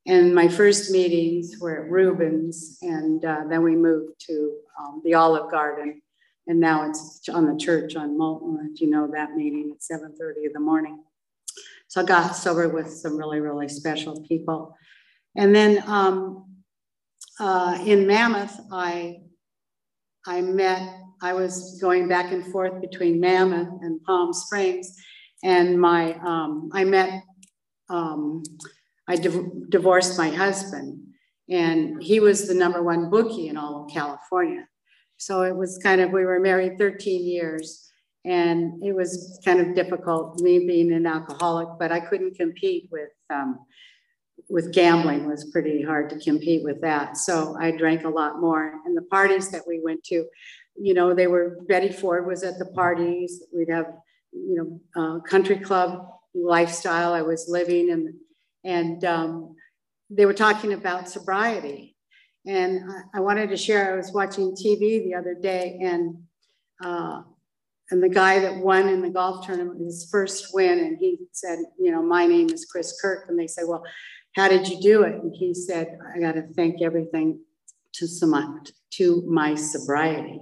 And 0.06 0.35
my 0.35 0.46
first 0.46 0.92
meetings 0.92 1.56
were 1.61 1.85
at 1.85 1.90
Rubens, 1.90 2.78
and 2.80 3.25
uh, 3.25 3.42
then 3.49 3.62
we 3.62 3.75
moved 3.75 4.20
to 4.28 4.56
um, 4.78 5.02
the 5.04 5.14
Olive 5.14 5.50
Garden, 5.50 6.00
and 6.46 6.61
now 6.61 6.88
it's 6.88 7.28
on 7.28 7.46
the 7.46 7.58
church 7.58 7.96
on 7.96 8.16
Moulton. 8.16 8.70
If 8.73 8.80
you 8.80 8.88
know 8.88 9.11
that 9.12 9.32
meeting 9.32 9.75
at 9.75 9.80
7:30 9.80 10.46
in 10.46 10.52
the 10.52 10.61
morning. 10.61 11.02
So 11.88 12.00
I 12.00 12.05
got 12.05 12.37
sober 12.37 12.69
with 12.69 12.93
some 12.93 13.16
really, 13.16 13.40
really 13.40 13.69
special 13.69 14.23
people. 14.23 14.76
And 15.37 15.55
then 15.55 15.83
um, 15.87 16.47
uh, 17.38 17.78
in 17.85 18.07
Mammoth, 18.07 18.59
I, 18.73 19.19
I 20.26 20.40
met, 20.40 20.83
I 21.23 21.33
was 21.33 21.78
going 21.81 22.09
back 22.09 22.33
and 22.33 22.45
forth 22.52 22.81
between 22.81 23.21
Mammoth 23.21 23.69
and 23.83 24.02
Palm 24.02 24.33
Springs. 24.33 24.95
And 25.45 25.81
my, 25.81 26.14
um, 26.14 26.71
I 26.73 26.85
met, 26.85 27.23
um, 27.88 28.43
I 29.09 29.16
div 29.16 29.71
divorced 29.71 30.19
my 30.19 30.31
husband 30.31 31.07
and 31.49 32.02
he 32.02 32.19
was 32.19 32.49
the 32.49 32.55
number 32.55 32.83
one 32.83 33.09
bookie 33.11 33.49
in 33.49 33.57
all 33.57 33.85
of 33.85 33.93
California. 33.93 34.66
So 35.16 35.43
it 35.43 35.55
was 35.55 35.78
kind 35.83 36.00
of, 36.00 36.11
we 36.11 36.25
were 36.25 36.40
married 36.40 36.78
13 36.78 37.25
years 37.25 37.90
and 38.26 38.83
it 38.83 38.92
was 38.92 39.40
kind 39.45 39.61
of 39.61 39.75
difficult, 39.75 40.40
me 40.40 40.66
being 40.66 40.92
an 40.92 41.06
alcoholic, 41.06 41.68
but 41.78 41.92
I 41.92 42.00
couldn't 42.00 42.37
compete 42.37 42.88
with 42.90 43.11
um, 43.30 43.61
with 44.49 44.73
gambling 44.73 45.26
was 45.26 45.50
pretty 45.50 45.83
hard 45.83 46.11
to 46.11 46.18
compete 46.18 46.62
with 46.62 46.80
that. 46.80 47.16
So 47.16 47.56
I 47.59 47.71
drank 47.71 48.04
a 48.04 48.09
lot 48.09 48.40
more. 48.40 48.75
And 48.85 48.97
the 48.97 49.02
parties 49.02 49.50
that 49.50 49.62
we 49.66 49.80
went 49.83 50.04
to, 50.04 50.26
you 50.76 50.95
know, 50.95 51.14
they 51.14 51.26
were 51.26 51.59
Betty 51.68 51.90
Ford 51.90 52.26
was 52.26 52.42
at 52.42 52.59
the 52.59 52.66
parties. 52.66 53.42
We'd 53.52 53.71
have, 53.71 53.87
you 54.33 54.80
know, 54.95 55.21
country 55.21 55.59
club 55.59 56.06
lifestyle 56.35 57.14
I 57.14 57.23
was 57.23 57.47
living 57.49 57.90
and 57.90 58.14
and 58.64 59.04
um, 59.04 59.56
they 60.11 60.26
were 60.26 60.35
talking 60.35 60.73
about 60.73 61.09
sobriety. 61.09 61.97
And 62.45 62.90
I, 62.90 63.18
I, 63.18 63.21
wanted 63.21 63.49
to 63.50 63.56
share. 63.56 63.92
I 63.92 63.97
was 63.97 64.12
watching 64.12 64.52
TV 64.52 65.04
the 65.04 65.14
other 65.14 65.35
day, 65.35 65.78
and 65.83 66.16
uh, 66.85 67.23
and 67.90 68.02
the 68.02 68.09
guy 68.09 68.40
that 68.40 68.57
won 68.57 68.88
in 68.88 69.00
the 69.00 69.11
golf 69.11 69.47
tournament, 69.47 69.81
his 69.81 70.09
first 70.11 70.52
win, 70.52 70.81
and 70.81 70.99
he 70.99 71.19
said, 71.33 71.59
you 71.78 71.93
know, 71.93 72.02
my 72.02 72.26
name 72.26 72.50
is 72.50 72.64
Chris 72.64 72.99
Kirk, 73.00 73.26
and 73.28 73.38
they 73.38 73.47
said, 73.47 73.64
well, 73.66 73.85
how 74.35 74.49
did 74.49 74.69
you 74.69 74.81
do 74.81 75.02
it? 75.02 75.14
And 75.14 75.33
he 75.35 75.55
said, 75.55 75.97
I 76.14 76.19
got 76.19 76.33
to 76.33 76.43
thank 76.55 76.83
everything 76.83 77.40
to 77.95 78.07
some 78.07 78.62
to 78.90 79.23
my 79.26 79.55
sobriety. 79.55 80.41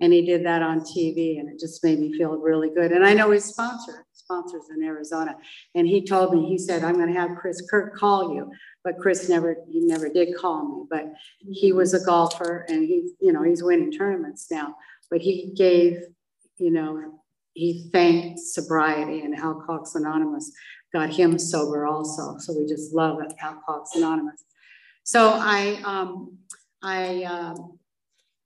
And 0.00 0.12
he 0.12 0.26
did 0.26 0.44
that 0.46 0.62
on 0.62 0.80
TV, 0.80 1.38
and 1.38 1.48
it 1.48 1.58
just 1.58 1.82
made 1.84 1.98
me 1.98 2.16
feel 2.16 2.36
really 2.38 2.70
good. 2.74 2.92
And 2.92 3.06
I 3.06 3.14
know 3.14 3.30
his 3.30 3.44
sponsor, 3.44 4.06
sponsors 4.12 4.64
in 4.74 4.82
Arizona, 4.82 5.36
and 5.74 5.86
he 5.86 6.04
told 6.04 6.34
me, 6.34 6.48
he 6.48 6.58
said, 6.58 6.82
I'm 6.84 6.96
going 6.96 7.12
to 7.12 7.18
have 7.18 7.36
Chris 7.36 7.62
Kirk 7.70 7.96
call 7.96 8.34
you. 8.34 8.50
But 8.82 8.98
Chris 8.98 9.28
never, 9.28 9.56
he 9.70 9.80
never 9.80 10.08
did 10.08 10.36
call 10.36 10.68
me. 10.68 10.86
But 10.90 11.12
he 11.38 11.72
was 11.72 11.94
a 11.94 12.04
golfer, 12.04 12.66
and 12.68 12.82
he, 12.82 13.10
you 13.20 13.32
know, 13.32 13.42
he's 13.42 13.62
winning 13.62 13.92
tournaments 13.92 14.50
now. 14.50 14.74
But 15.10 15.20
he 15.20 15.52
gave, 15.56 15.98
you 16.58 16.70
know, 16.70 17.20
he 17.54 17.88
thanked 17.92 18.40
sobriety 18.40 19.20
and 19.20 19.38
Alcoholics 19.38 19.94
Anonymous 19.94 20.52
got 20.92 21.10
him 21.10 21.38
sober 21.38 21.86
also. 21.86 22.36
So 22.38 22.56
we 22.58 22.66
just 22.66 22.94
love 22.94 23.18
Alcoholics 23.40 23.94
Anonymous. 23.96 24.44
So 25.02 25.32
I, 25.34 25.80
um, 25.84 26.38
I 26.82 27.24
um, 27.24 27.78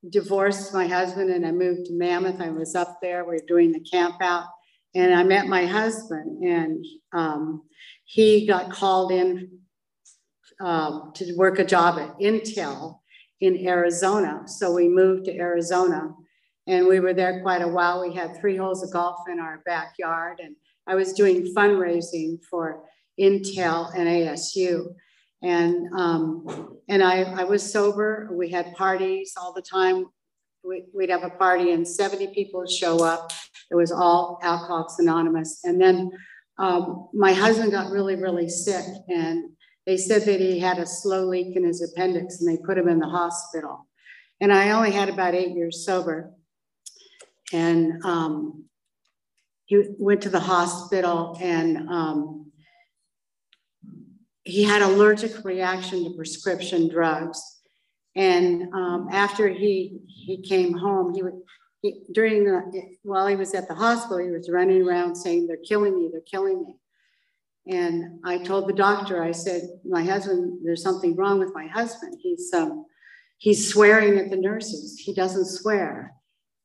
divorced 0.09 0.73
my 0.73 0.87
husband 0.87 1.31
and 1.31 1.47
I 1.47 1.53
moved 1.53 1.87
to 1.87 1.93
Mammoth. 1.95 2.41
I 2.41 2.51
was 2.51 2.75
up 2.75 2.99
there. 3.01 3.25
We 3.25 3.37
were 3.37 3.43
doing 3.47 3.73
the 3.73 3.81
camp 3.81 4.17
out, 4.21 4.47
and 4.95 5.15
I 5.15 5.23
met 5.23 5.47
my 5.47 5.67
husband, 5.67 6.43
and 6.43 6.85
um, 7.13 7.63
he 8.05 8.47
got 8.47 8.71
called 8.71 9.13
in 9.13 9.51
um, 10.61 11.13
to 11.15 11.35
work 11.37 11.59
a 11.59 11.65
job 11.65 11.99
at 11.99 12.19
Intel 12.19 13.01
in 13.41 13.67
Arizona. 13.67 14.43
So 14.47 14.73
we 14.73 14.89
moved 14.89 15.27
to 15.27 15.37
Arizona, 15.37 16.15
and 16.69 16.87
we 16.87 17.01
were 17.01 17.15
there 17.15 17.41
quite 17.41 17.63
a 17.63 17.69
while. 17.69 18.07
We 18.07 18.15
had 18.15 18.39
three 18.39 18.57
holes 18.57 18.83
of 18.83 18.93
golf 18.93 19.21
in 19.29 19.41
our 19.41 19.63
backyard, 19.65 20.41
and 20.41 20.55
I 20.87 20.95
was 20.95 21.15
doing 21.15 21.53
fundraising 21.55 22.39
for 22.49 22.85
Intel 23.19 23.93
and 23.97 24.07
ASU. 24.07 24.95
And, 25.43 25.89
um, 25.97 26.79
and 26.89 27.03
I, 27.03 27.23
I 27.23 27.45
was 27.45 27.73
sober. 27.73 28.29
We 28.33 28.51
had 28.51 28.75
parties 28.75 29.35
all 29.37 29.53
the 29.53 29.63
time. 29.63 30.07
We, 30.65 30.85
would 30.93 31.11
have 31.11 31.25
a 31.25 31.31
party 31.31 31.73
and 31.73 31.87
70 31.87 32.29
people 32.29 32.61
would 32.61 32.71
show 32.71 33.05
up. 33.05 33.33
It 33.71 33.75
was 33.75 33.93
all 33.93 34.39
Alcoholics 34.43 34.99
Anonymous. 34.99 35.61
And 35.65 35.81
then 35.81 36.11
um, 36.59 37.09
my 37.15 37.33
husband 37.33 37.71
got 37.71 37.91
really, 37.91 38.17
really 38.17 38.49
sick. 38.49 38.85
And 39.09 39.51
they 39.87 39.97
said 39.97 40.23
that 40.23 40.41
he 40.41 40.59
had 40.59 40.79
a 40.79 40.87
slow 40.87 41.27
leak 41.27 41.57
in 41.57 41.65
his 41.65 41.83
appendix 41.83 42.41
and 42.41 42.49
they 42.49 42.61
put 42.63 42.77
him 42.77 42.89
in 42.89 42.99
the 42.99 43.09
hospital. 43.09 43.87
And 44.41 44.53
I 44.53 44.71
only 44.71 44.91
had 44.91 45.09
about 45.09 45.35
eight 45.35 45.55
years 45.55 45.85
sober. 45.85 46.33
And 47.53 48.05
um, 48.05 48.65
he 49.65 49.85
went 49.99 50.23
to 50.23 50.31
the 50.31 50.41
hospital 50.41 51.37
and 51.41 51.89
um, 51.89 52.51
he 54.45 54.65
had 54.65 54.81
allergic 54.81 55.45
reaction 55.45 56.05
to 56.05 56.17
prescription 56.17 56.89
drugs. 56.89 57.41
And 58.17 58.73
um, 58.73 59.09
after 59.13 59.49
he 59.49 60.01
he 60.07 60.43
came 60.43 60.73
home, 60.73 61.15
he 61.15 61.23
he, 61.83 62.01
during 62.13 62.45
the 62.45 62.97
while 63.03 63.27
he 63.27 63.37
was 63.37 63.55
at 63.55 63.69
the 63.69 63.75
hospital, 63.75 64.19
he 64.19 64.31
was 64.31 64.51
running 64.51 64.83
around 64.83 65.15
saying, 65.15 65.47
"They're 65.47 65.59
killing 65.59 65.95
me! 65.95 66.09
They're 66.11 66.23
killing 66.23 66.65
me!" 66.65 66.77
And 67.73 68.21
I 68.25 68.39
told 68.39 68.69
the 68.69 68.73
doctor, 68.73 69.23
I 69.23 69.33
said, 69.33 69.69
"My 69.85 70.03
husband, 70.03 70.61
there's 70.65 70.83
something 70.83 71.15
wrong 71.15 71.39
with 71.39 71.55
my 71.55 71.67
husband. 71.67 72.17
He's 72.21 72.53
um, 72.55 72.87
he's 73.37 73.71
swearing 73.71 74.19
at 74.19 74.31
the 74.31 74.37
nurses. 74.37 74.99
He 74.99 75.15
doesn't 75.15 75.47
swear. 75.47 76.15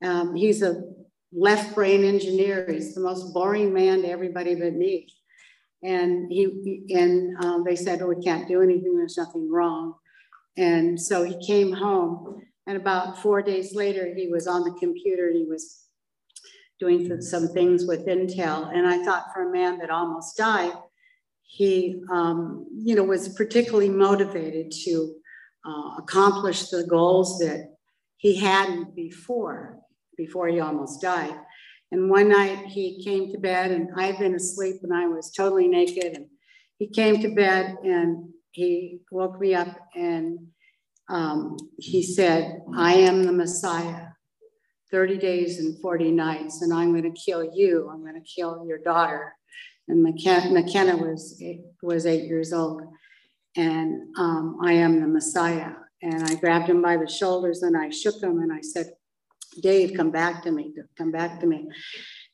Um, 0.04 0.36
he's 0.36 0.62
a 0.62 0.84
left 1.32 1.74
brain 1.74 2.04
engineer. 2.04 2.68
He's 2.70 2.94
the 2.94 3.02
most 3.02 3.34
boring 3.34 3.74
man 3.74 4.02
to 4.04 4.10
everybody 4.10 4.56
but 4.56 4.74
me. 4.74 5.08
And 5.82 6.32
he 6.32 6.86
and 6.96 7.36
um, 7.44 7.64
they 7.66 7.76
said, 7.76 8.02
"Oh, 8.02 8.08
we 8.08 8.24
can't 8.24 8.48
do 8.48 8.62
anything. 8.62 8.96
There's 8.96 9.18
nothing 9.18 9.52
wrong." 9.52 9.96
And 10.56 11.00
so 11.00 11.24
he 11.24 11.46
came 11.46 11.74
home, 11.74 12.42
and 12.68 12.78
about 12.78 13.22
four 13.22 13.42
days 13.42 13.76
later, 13.76 14.14
he 14.16 14.28
was 14.28 14.48
on 14.48 14.64
the 14.64 14.80
computer 14.80 15.28
and 15.28 15.36
he 15.36 15.46
was 15.46 15.84
doing 16.80 17.22
some 17.22 17.50
things 17.50 17.86
with 17.86 18.06
Intel. 18.08 18.74
And 18.74 18.88
I 18.88 19.04
thought, 19.04 19.34
for 19.34 19.50
a 19.50 19.52
man 19.52 19.78
that 19.80 19.90
almost 19.90 20.38
died, 20.38 20.74
he, 21.44 22.02
um, 22.12 22.66
you 22.74 22.96
know, 22.96 23.04
was 23.04 23.30
particularly 23.30 23.90
motivated 23.90 24.72
to 24.86 25.16
uh, 25.66 25.96
accomplish 25.98 26.70
the 26.70 26.86
goals 26.88 27.40
that 27.40 27.76
he 28.18 28.36
hadn't 28.36 28.96
before 28.96 29.83
before 30.18 30.48
he 30.48 30.60
almost 30.60 31.02
died. 31.02 31.36
And 31.92 32.10
one 32.10 32.30
night 32.30 32.66
he 32.66 33.04
came 33.04 33.32
to 33.32 33.38
bed 33.38 33.72
and 33.72 33.90
I 33.96 34.08
had 34.08 34.18
been 34.18 34.36
asleep 34.36 34.78
and 34.84 34.94
I 34.94 35.08
was 35.08 35.32
totally 35.32 35.68
naked. 35.68 36.16
And 36.16 36.28
he 36.80 36.88
came 36.88 37.22
to 37.22 37.36
bed 37.36 37.78
and 37.84 38.30
he 38.52 39.00
woke 39.12 39.40
me 39.40 39.54
up 39.54 39.78
and 39.96 40.40
um, 41.10 41.58
he 41.78 42.02
said, 42.02 42.62
I 42.76 42.94
am 42.94 43.24
the 43.24 43.32
Messiah. 43.32 44.08
30 44.94 45.18
days 45.18 45.58
and 45.58 45.80
40 45.80 46.12
nights, 46.12 46.62
and 46.62 46.72
I'm 46.72 46.92
going 46.92 47.12
to 47.12 47.20
kill 47.20 47.44
you. 47.44 47.90
I'm 47.92 48.02
going 48.02 48.14
to 48.14 48.22
kill 48.22 48.64
your 48.68 48.78
daughter. 48.78 49.34
And 49.88 50.04
McKenna, 50.04 50.52
McKenna 50.52 50.96
was, 50.96 51.42
was 51.82 52.06
eight 52.06 52.26
years 52.26 52.54
old. 52.54 52.84
And 53.58 54.16
um, 54.20 54.60
I 54.64 54.74
am 54.74 55.02
the 55.02 55.08
Messiah. 55.08 55.72
And 56.04 56.24
I 56.24 56.36
grabbed 56.36 56.70
him 56.70 56.84
by 56.84 56.98
the 56.98 57.10
shoulders 57.10 57.64
and 57.64 57.76
I 57.76 57.90
shook 57.90 58.22
him 58.22 58.40
and 58.40 58.54
I 58.54 58.62
said, 58.62 58.92
Dave, 59.62 59.96
come 59.96 60.12
back 60.12 60.44
to 60.44 60.52
me, 60.52 60.74
come 60.98 61.12
back 61.12 61.40
to 61.40 61.46
me. 61.46 61.68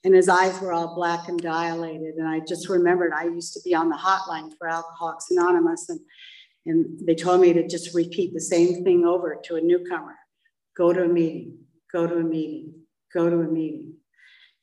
And 0.04 0.16
his 0.16 0.30
eyes 0.30 0.60
were 0.62 0.72
all 0.72 0.96
black 0.96 1.28
and 1.28 1.40
dilated. 1.40 2.16
And 2.16 2.28
I 2.28 2.40
just 2.40 2.70
remembered 2.70 3.12
I 3.14 3.26
used 3.26 3.54
to 3.54 3.62
be 3.66 3.76
on 3.76 3.90
the 3.90 3.98
hotline 3.98 4.52
for 4.58 4.68
Alcoholics 4.68 5.30
Anonymous. 5.30 5.90
And, 5.90 6.00
and 6.66 7.00
they 7.06 7.16
told 7.16 7.42
me 7.42 7.52
to 7.54 7.68
just 7.68 7.94
repeat 7.94 8.34
the 8.34 8.42
same 8.42 8.84
thing 8.84 9.06
over 9.06 9.38
to 9.46 9.56
a 9.56 9.62
newcomer. 9.62 10.16
go 10.78 10.94
to 10.94 11.04
a 11.04 11.08
meeting, 11.08 11.58
go 11.92 12.08
to 12.08 12.16
a 12.16 12.24
meeting, 12.24 12.74
go 13.14 13.30
to 13.30 13.42
a 13.42 13.48
meeting. 13.48 13.96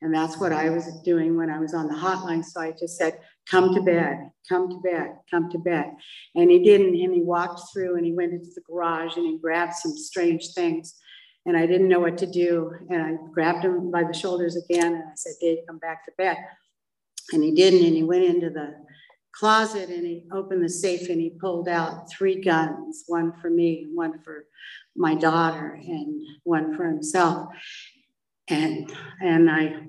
And 0.01 0.13
that's 0.13 0.37
what 0.37 0.53
I 0.53 0.69
was 0.69 0.85
doing 1.03 1.37
when 1.37 1.49
I 1.49 1.59
was 1.59 1.73
on 1.73 1.87
the 1.87 1.95
hotline. 1.95 2.43
So 2.43 2.61
I 2.61 2.71
just 2.71 2.97
said, 2.97 3.19
come 3.49 3.73
to 3.73 3.81
bed, 3.81 4.29
come 4.47 4.69
to 4.69 4.79
bed, 4.79 5.15
come 5.29 5.49
to 5.51 5.57
bed. 5.57 5.91
And 6.35 6.51
he 6.51 6.63
didn't. 6.63 6.95
And 6.99 7.13
he 7.13 7.21
walked 7.21 7.61
through 7.73 7.95
and 7.95 8.05
he 8.05 8.13
went 8.13 8.33
into 8.33 8.49
the 8.53 8.61
garage 8.61 9.17
and 9.17 9.25
he 9.25 9.37
grabbed 9.39 9.73
some 9.73 9.95
strange 9.97 10.53
things. 10.53 10.95
And 11.47 11.55
I 11.55 11.65
didn't 11.65 11.87
know 11.87 12.01
what 12.01 12.17
to 12.17 12.27
do. 12.27 12.73
And 12.89 13.01
I 13.01 13.13
grabbed 13.33 13.63
him 13.63 13.89
by 13.89 14.03
the 14.03 14.13
shoulders 14.13 14.57
again 14.57 14.95
and 14.95 15.03
I 15.05 15.15
said, 15.15 15.31
Dave, 15.39 15.59
come 15.65 15.77
back 15.77 16.03
to 16.05 16.11
bed. 16.17 16.37
And 17.31 17.41
he 17.41 17.55
didn't. 17.55 17.85
And 17.85 17.95
he 17.95 18.03
went 18.03 18.25
into 18.25 18.49
the 18.49 18.75
closet 19.31 19.89
and 19.89 20.05
he 20.05 20.25
opened 20.33 20.61
the 20.61 20.69
safe 20.69 21.09
and 21.09 21.21
he 21.21 21.29
pulled 21.29 21.69
out 21.69 22.11
three 22.11 22.41
guns 22.41 23.05
one 23.07 23.31
for 23.41 23.49
me, 23.49 23.87
one 23.93 24.19
for 24.25 24.43
my 24.93 25.15
daughter, 25.15 25.79
and 25.81 26.21
one 26.43 26.75
for 26.75 26.85
himself. 26.85 27.47
And, 28.49 28.93
and 29.21 29.49
I, 29.49 29.83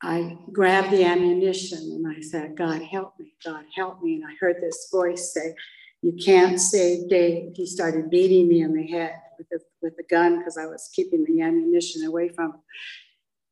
I 0.00 0.38
grabbed 0.52 0.92
the 0.92 1.04
ammunition 1.04 1.78
and 1.78 2.06
I 2.06 2.20
said, 2.20 2.56
God, 2.56 2.80
help 2.80 3.14
me, 3.18 3.34
God, 3.44 3.64
help 3.74 4.02
me. 4.02 4.14
And 4.14 4.24
I 4.24 4.36
heard 4.38 4.56
this 4.60 4.88
voice 4.92 5.34
say, 5.34 5.54
You 6.02 6.12
can't 6.12 6.60
save 6.60 7.08
Dave. 7.08 7.52
He 7.54 7.66
started 7.66 8.10
beating 8.10 8.48
me 8.48 8.62
in 8.62 8.74
the 8.74 8.86
head 8.86 9.14
with 9.36 9.48
the, 9.48 9.60
with 9.82 9.96
the 9.96 10.04
gun 10.04 10.38
because 10.38 10.56
I 10.56 10.66
was 10.66 10.90
keeping 10.94 11.24
the 11.24 11.42
ammunition 11.42 12.04
away 12.04 12.28
from 12.28 12.52
him. 12.52 12.60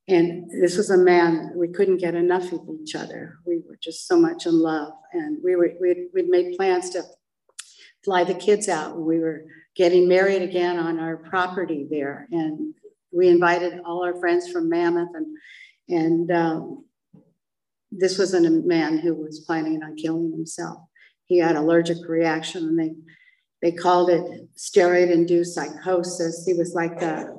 And 0.08 0.50
this 0.62 0.76
was 0.76 0.90
a 0.90 0.96
man, 0.96 1.52
we 1.56 1.66
couldn't 1.66 1.96
get 1.96 2.14
enough 2.14 2.52
of 2.52 2.60
each 2.80 2.94
other. 2.94 3.38
We 3.44 3.62
were 3.68 3.76
just 3.82 4.06
so 4.06 4.16
much 4.16 4.46
in 4.46 4.60
love. 4.60 4.92
And 5.12 5.38
we 5.42 5.56
were, 5.56 5.72
we'd, 5.80 6.06
we'd 6.14 6.28
made 6.28 6.56
plans 6.56 6.90
to 6.90 7.02
fly 8.04 8.22
the 8.22 8.34
kids 8.34 8.68
out. 8.68 8.96
We 8.96 9.18
were 9.18 9.46
getting 9.74 10.06
married 10.06 10.42
again 10.42 10.78
on 10.78 11.00
our 11.00 11.16
property 11.16 11.88
there. 11.90 12.28
And 12.30 12.74
we 13.10 13.26
invited 13.28 13.80
all 13.84 14.04
our 14.04 14.14
friends 14.20 14.48
from 14.48 14.68
Mammoth 14.68 15.08
and, 15.14 15.36
and 15.88 16.30
um, 16.30 16.84
this 17.90 18.18
wasn't 18.18 18.46
a 18.46 18.50
man 18.50 18.98
who 18.98 19.14
was 19.14 19.40
planning 19.40 19.82
on 19.82 19.96
killing 19.96 20.30
himself. 20.32 20.78
He 21.26 21.38
had 21.38 21.56
allergic 21.56 21.98
reaction 22.08 22.64
and 22.64 22.78
they, 22.78 22.94
they 23.62 23.72
called 23.72 24.10
it 24.10 24.48
steroid 24.56 25.10
induced 25.10 25.54
psychosis. 25.54 26.44
He 26.46 26.54
was 26.54 26.74
like 26.74 27.02
a 27.02 27.34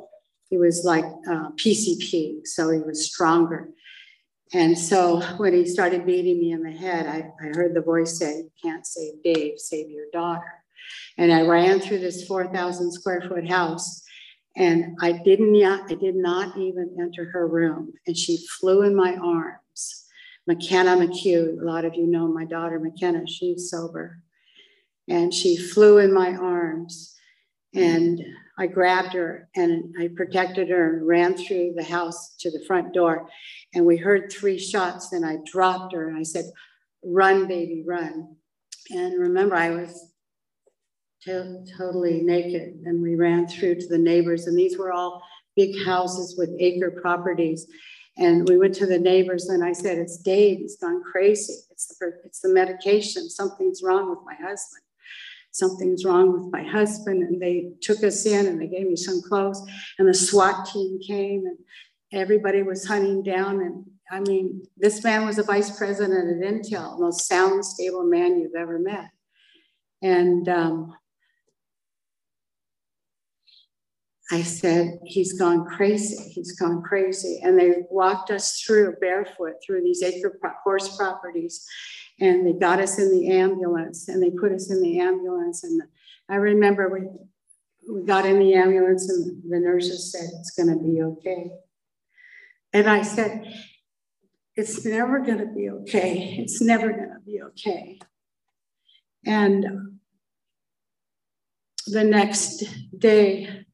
he 0.50 0.58
was 0.58 0.86
like 0.86 1.04
uh, 1.04 1.50
PCP, 1.58 2.48
so 2.48 2.70
he 2.70 2.80
was 2.80 3.06
stronger. 3.06 3.68
And 4.54 4.78
so 4.78 5.20
when 5.38 5.54
he 5.54 5.66
started 5.66 6.06
beating 6.06 6.40
me 6.40 6.54
in 6.54 6.64
the 6.64 6.72
head, 6.72 7.06
I, 7.06 7.30
I 7.46 7.48
heard 7.50 7.74
the 7.74 7.82
voice 7.82 8.18
say, 8.18 8.38
You 8.38 8.52
can't 8.62 8.88
save 8.88 9.22
Dave, 9.24 9.60
save 9.60 9.90
your 9.90 10.06
daughter. 10.14 10.54
And 11.18 11.34
I 11.34 11.42
ran 11.42 11.82
through 11.82 12.00
this 12.00 12.26
4,000 12.26 12.94
square 12.94 13.26
foot 13.28 13.50
house 13.50 14.04
and 14.56 14.98
I 15.02 15.12
didn't 15.12 15.56
I 15.64 15.94
did 15.94 16.16
not 16.16 16.58
even 16.58 16.98
enter 17.00 17.26
her 17.26 17.48
room. 17.48 17.94
And 18.08 18.18
she 18.18 18.46
flew 18.60 18.82
in 18.82 18.96
my 18.96 19.16
arms. 19.16 19.60
McKenna 20.48 20.96
McHugh, 20.96 21.62
a 21.62 21.66
lot 21.66 21.86
of 21.86 21.96
you 21.96 22.08
know 22.08 22.28
my 22.28 22.46
daughter 22.46 22.80
McKenna, 22.80 23.28
she's 23.28 23.70
sober. 23.70 24.22
And 25.10 25.34
she 25.34 25.58
flew 25.58 25.98
in 25.98 26.14
my 26.14 26.34
arms. 26.34 27.14
And 27.76 28.24
I 28.58 28.66
grabbed 28.68 29.14
her 29.14 29.50
and 29.56 29.94
I 30.00 30.10
protected 30.16 30.70
her 30.70 30.98
and 30.98 31.08
ran 31.08 31.38
through 31.38 31.74
the 31.76 31.84
house 31.84 32.36
to 32.40 32.50
the 32.50 32.64
front 32.66 32.94
door. 32.94 33.30
And 33.76 33.86
we 33.86 33.98
heard 33.98 34.32
three 34.32 34.58
shots. 34.58 35.12
And 35.12 35.26
I 35.26 35.38
dropped 35.46 35.94
her 35.94 36.08
and 36.08 36.18
I 36.18 36.24
said, 36.24 36.46
Run, 37.04 37.48
baby, 37.48 37.84
run. 37.86 38.36
And 38.90 39.20
remember, 39.20 39.56
I 39.56 39.70
was 39.72 40.14
to- 41.24 41.64
totally 41.78 42.22
naked. 42.22 42.82
And 42.86 43.02
we 43.02 43.16
ran 43.16 43.48
through 43.48 43.76
to 43.76 43.88
the 43.88 43.98
neighbors. 43.98 44.48
And 44.48 44.58
these 44.58 44.78
were 44.78 44.92
all 44.92 45.22
big 45.56 45.84
houses 45.86 46.36
with 46.38 46.50
acre 46.60 46.92
properties. 46.92 47.68
And 48.18 48.48
we 48.50 48.58
went 48.58 48.74
to 48.76 48.86
the 48.86 49.00
neighbors 49.00 49.48
and 49.50 49.64
I 49.64 49.74
said, 49.74 49.98
It's 49.98 50.18
Dave. 50.18 50.60
He's 50.60 50.78
gone 50.78 51.04
crazy. 51.04 51.54
It's 51.72 51.98
the, 52.00 52.14
it's 52.26 52.42
the 52.42 52.50
medication. 52.50 53.30
Something's 53.30 53.84
wrong 53.84 54.10
with 54.10 54.20
my 54.26 54.36
husband 54.36 54.82
something's 55.58 56.06
wrong 56.06 56.32
with 56.32 56.52
my 56.52 56.64
husband. 56.64 57.24
And 57.24 57.42
they 57.42 57.72
took 57.82 58.04
us 58.04 58.26
in 58.26 58.46
and 58.46 58.62
they 58.62 58.68
gave 58.68 58.88
me 58.88 58.96
some 58.96 59.22
clothes. 59.22 59.62
And 59.98 60.08
the 60.08 60.14
SWAT 60.14 60.68
team 60.68 61.00
came 61.06 61.46
and 61.46 61.58
everybody 62.14 62.64
was 62.64 62.86
hunting 62.86 63.24
down. 63.24 63.62
And 63.62 63.86
I 64.12 64.20
mean, 64.22 64.64
this 64.78 65.04
man 65.04 65.26
was 65.26 65.38
a 65.38 65.44
vice 65.44 65.76
president 65.78 66.44
at 66.44 66.50
Intel, 66.50 67.00
most 67.00 67.28
sound, 67.28 67.66
stable 67.66 68.04
man 68.04 68.40
you've 68.40 68.56
ever 68.56 68.80
met. 68.80 69.10
And 70.02 70.48
um, 70.48 70.96
I 74.30 74.42
said, 74.42 75.00
he's 75.06 75.40
gone 75.40 75.66
crazy. 75.66 76.32
He's 76.32 76.60
gone 76.60 76.82
crazy. 76.82 77.40
And 77.44 77.58
they 77.58 77.84
walked 77.90 78.30
us 78.30 78.60
through 78.60 78.98
barefoot 79.00 79.54
through 79.66 79.84
these 79.84 80.04
acre 80.04 80.38
horse 80.64 80.98
properties 80.98 81.66
and 82.20 82.46
they 82.46 82.54
got 82.54 82.80
us 82.80 82.98
in 83.00 83.12
the 83.12 83.32
ambulance 83.32 84.08
and 84.08 84.22
they 84.22 84.32
put 84.32 84.52
us 84.52 84.72
in 84.72 84.82
the 84.82 85.00
ambulance. 85.00 85.64
And 85.64 85.82
I 86.30 86.36
remember 86.36 86.90
we, 86.90 87.94
we 87.94 88.06
got 88.06 88.26
in 88.26 88.40
the 88.40 88.54
ambulance 88.54 89.10
and 89.10 89.44
the 89.50 89.60
nurses 89.60 90.12
said, 90.12 90.28
it's 90.40 90.52
going 90.52 90.78
to 90.78 90.84
be 90.84 91.02
okay. 91.02 91.52
And 92.74 92.90
I 92.90 93.04
said, 93.04 93.54
it's 94.56 94.84
never 94.84 95.20
going 95.20 95.38
to 95.38 95.46
be 95.46 95.70
okay. 95.70 96.36
It's 96.40 96.62
never 96.62 96.92
going 96.92 97.14
to 97.14 97.22
be 97.26 97.42
okay. 97.44 98.00
And 99.26 100.00
the 101.86 102.04
next 102.04 102.64
day, 102.98 103.66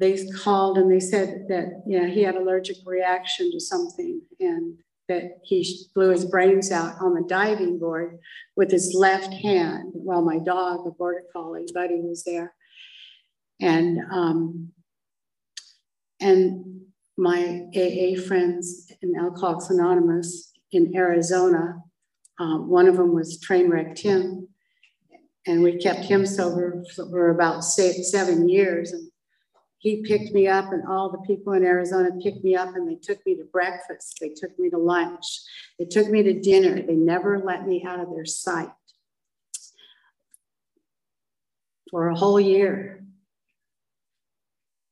they 0.00 0.26
called 0.42 0.78
and 0.78 0.90
they 0.90 0.98
said 0.98 1.46
that, 1.48 1.82
yeah, 1.86 2.06
he 2.06 2.22
had 2.22 2.34
allergic 2.34 2.78
reaction 2.84 3.52
to 3.52 3.60
something. 3.60 4.22
And 4.40 4.78
that 5.10 5.40
he 5.42 5.86
blew 5.92 6.10
his 6.10 6.24
brains 6.24 6.70
out 6.70 6.94
on 7.00 7.14
the 7.14 7.24
diving 7.28 7.80
board 7.80 8.16
with 8.54 8.70
his 8.70 8.94
left 8.94 9.34
hand 9.34 9.90
while 9.92 10.22
my 10.22 10.38
dog, 10.38 10.86
a 10.86 10.90
border 10.92 11.24
collie, 11.32 11.66
Buddy, 11.74 12.00
was 12.00 12.22
there. 12.22 12.54
And 13.60 13.98
um, 14.12 14.70
and 16.20 16.82
my 17.18 17.62
AA 17.74 18.20
friends 18.20 18.92
in 19.02 19.18
Alcoholics 19.18 19.68
Anonymous 19.68 20.52
in 20.70 20.96
Arizona, 20.96 21.82
um, 22.38 22.68
one 22.68 22.86
of 22.86 22.96
them 22.96 23.12
was 23.12 23.40
train 23.40 23.68
wreck 23.68 23.96
Tim, 23.96 24.48
and 25.44 25.62
we 25.64 25.76
kept 25.78 26.04
him 26.04 26.24
sober 26.24 26.84
for 26.94 27.30
about 27.30 27.64
seven 27.64 28.48
years. 28.48 28.92
And 28.92 29.09
he 29.80 30.02
picked 30.02 30.32
me 30.32 30.46
up 30.46 30.72
and 30.72 30.86
all 30.86 31.10
the 31.10 31.26
people 31.26 31.54
in 31.54 31.64
Arizona 31.64 32.10
picked 32.22 32.44
me 32.44 32.54
up 32.54 32.76
and 32.76 32.86
they 32.86 32.96
took 32.96 33.24
me 33.24 33.34
to 33.36 33.44
breakfast. 33.44 34.18
They 34.20 34.28
took 34.28 34.56
me 34.58 34.68
to 34.68 34.76
lunch. 34.76 35.24
They 35.78 35.86
took 35.86 36.08
me 36.08 36.22
to 36.22 36.38
dinner. 36.38 36.82
They 36.82 36.94
never 36.94 37.38
let 37.38 37.66
me 37.66 37.82
out 37.88 37.98
of 37.98 38.10
their 38.10 38.26
sight 38.26 38.68
for 41.90 42.10
a 42.10 42.14
whole 42.14 42.38
year. 42.38 43.02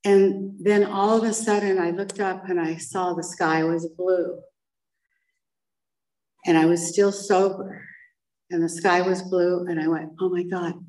And 0.04 0.54
then 0.58 0.84
all 0.84 1.18
of 1.18 1.28
a 1.28 1.34
sudden 1.34 1.78
I 1.78 1.90
looked 1.90 2.18
up 2.18 2.48
and 2.48 2.58
I 2.58 2.76
saw 2.76 3.12
the 3.12 3.22
sky 3.22 3.64
was 3.64 3.86
blue. 3.88 4.40
And 6.46 6.56
I 6.56 6.64
was 6.64 6.88
still 6.88 7.12
sober 7.12 7.84
and 8.50 8.62
the 8.62 8.70
sky 8.70 9.02
was 9.02 9.20
blue. 9.20 9.66
And 9.66 9.78
I 9.78 9.86
went, 9.86 10.12
oh 10.18 10.30
my 10.30 10.44
God, 10.44 10.82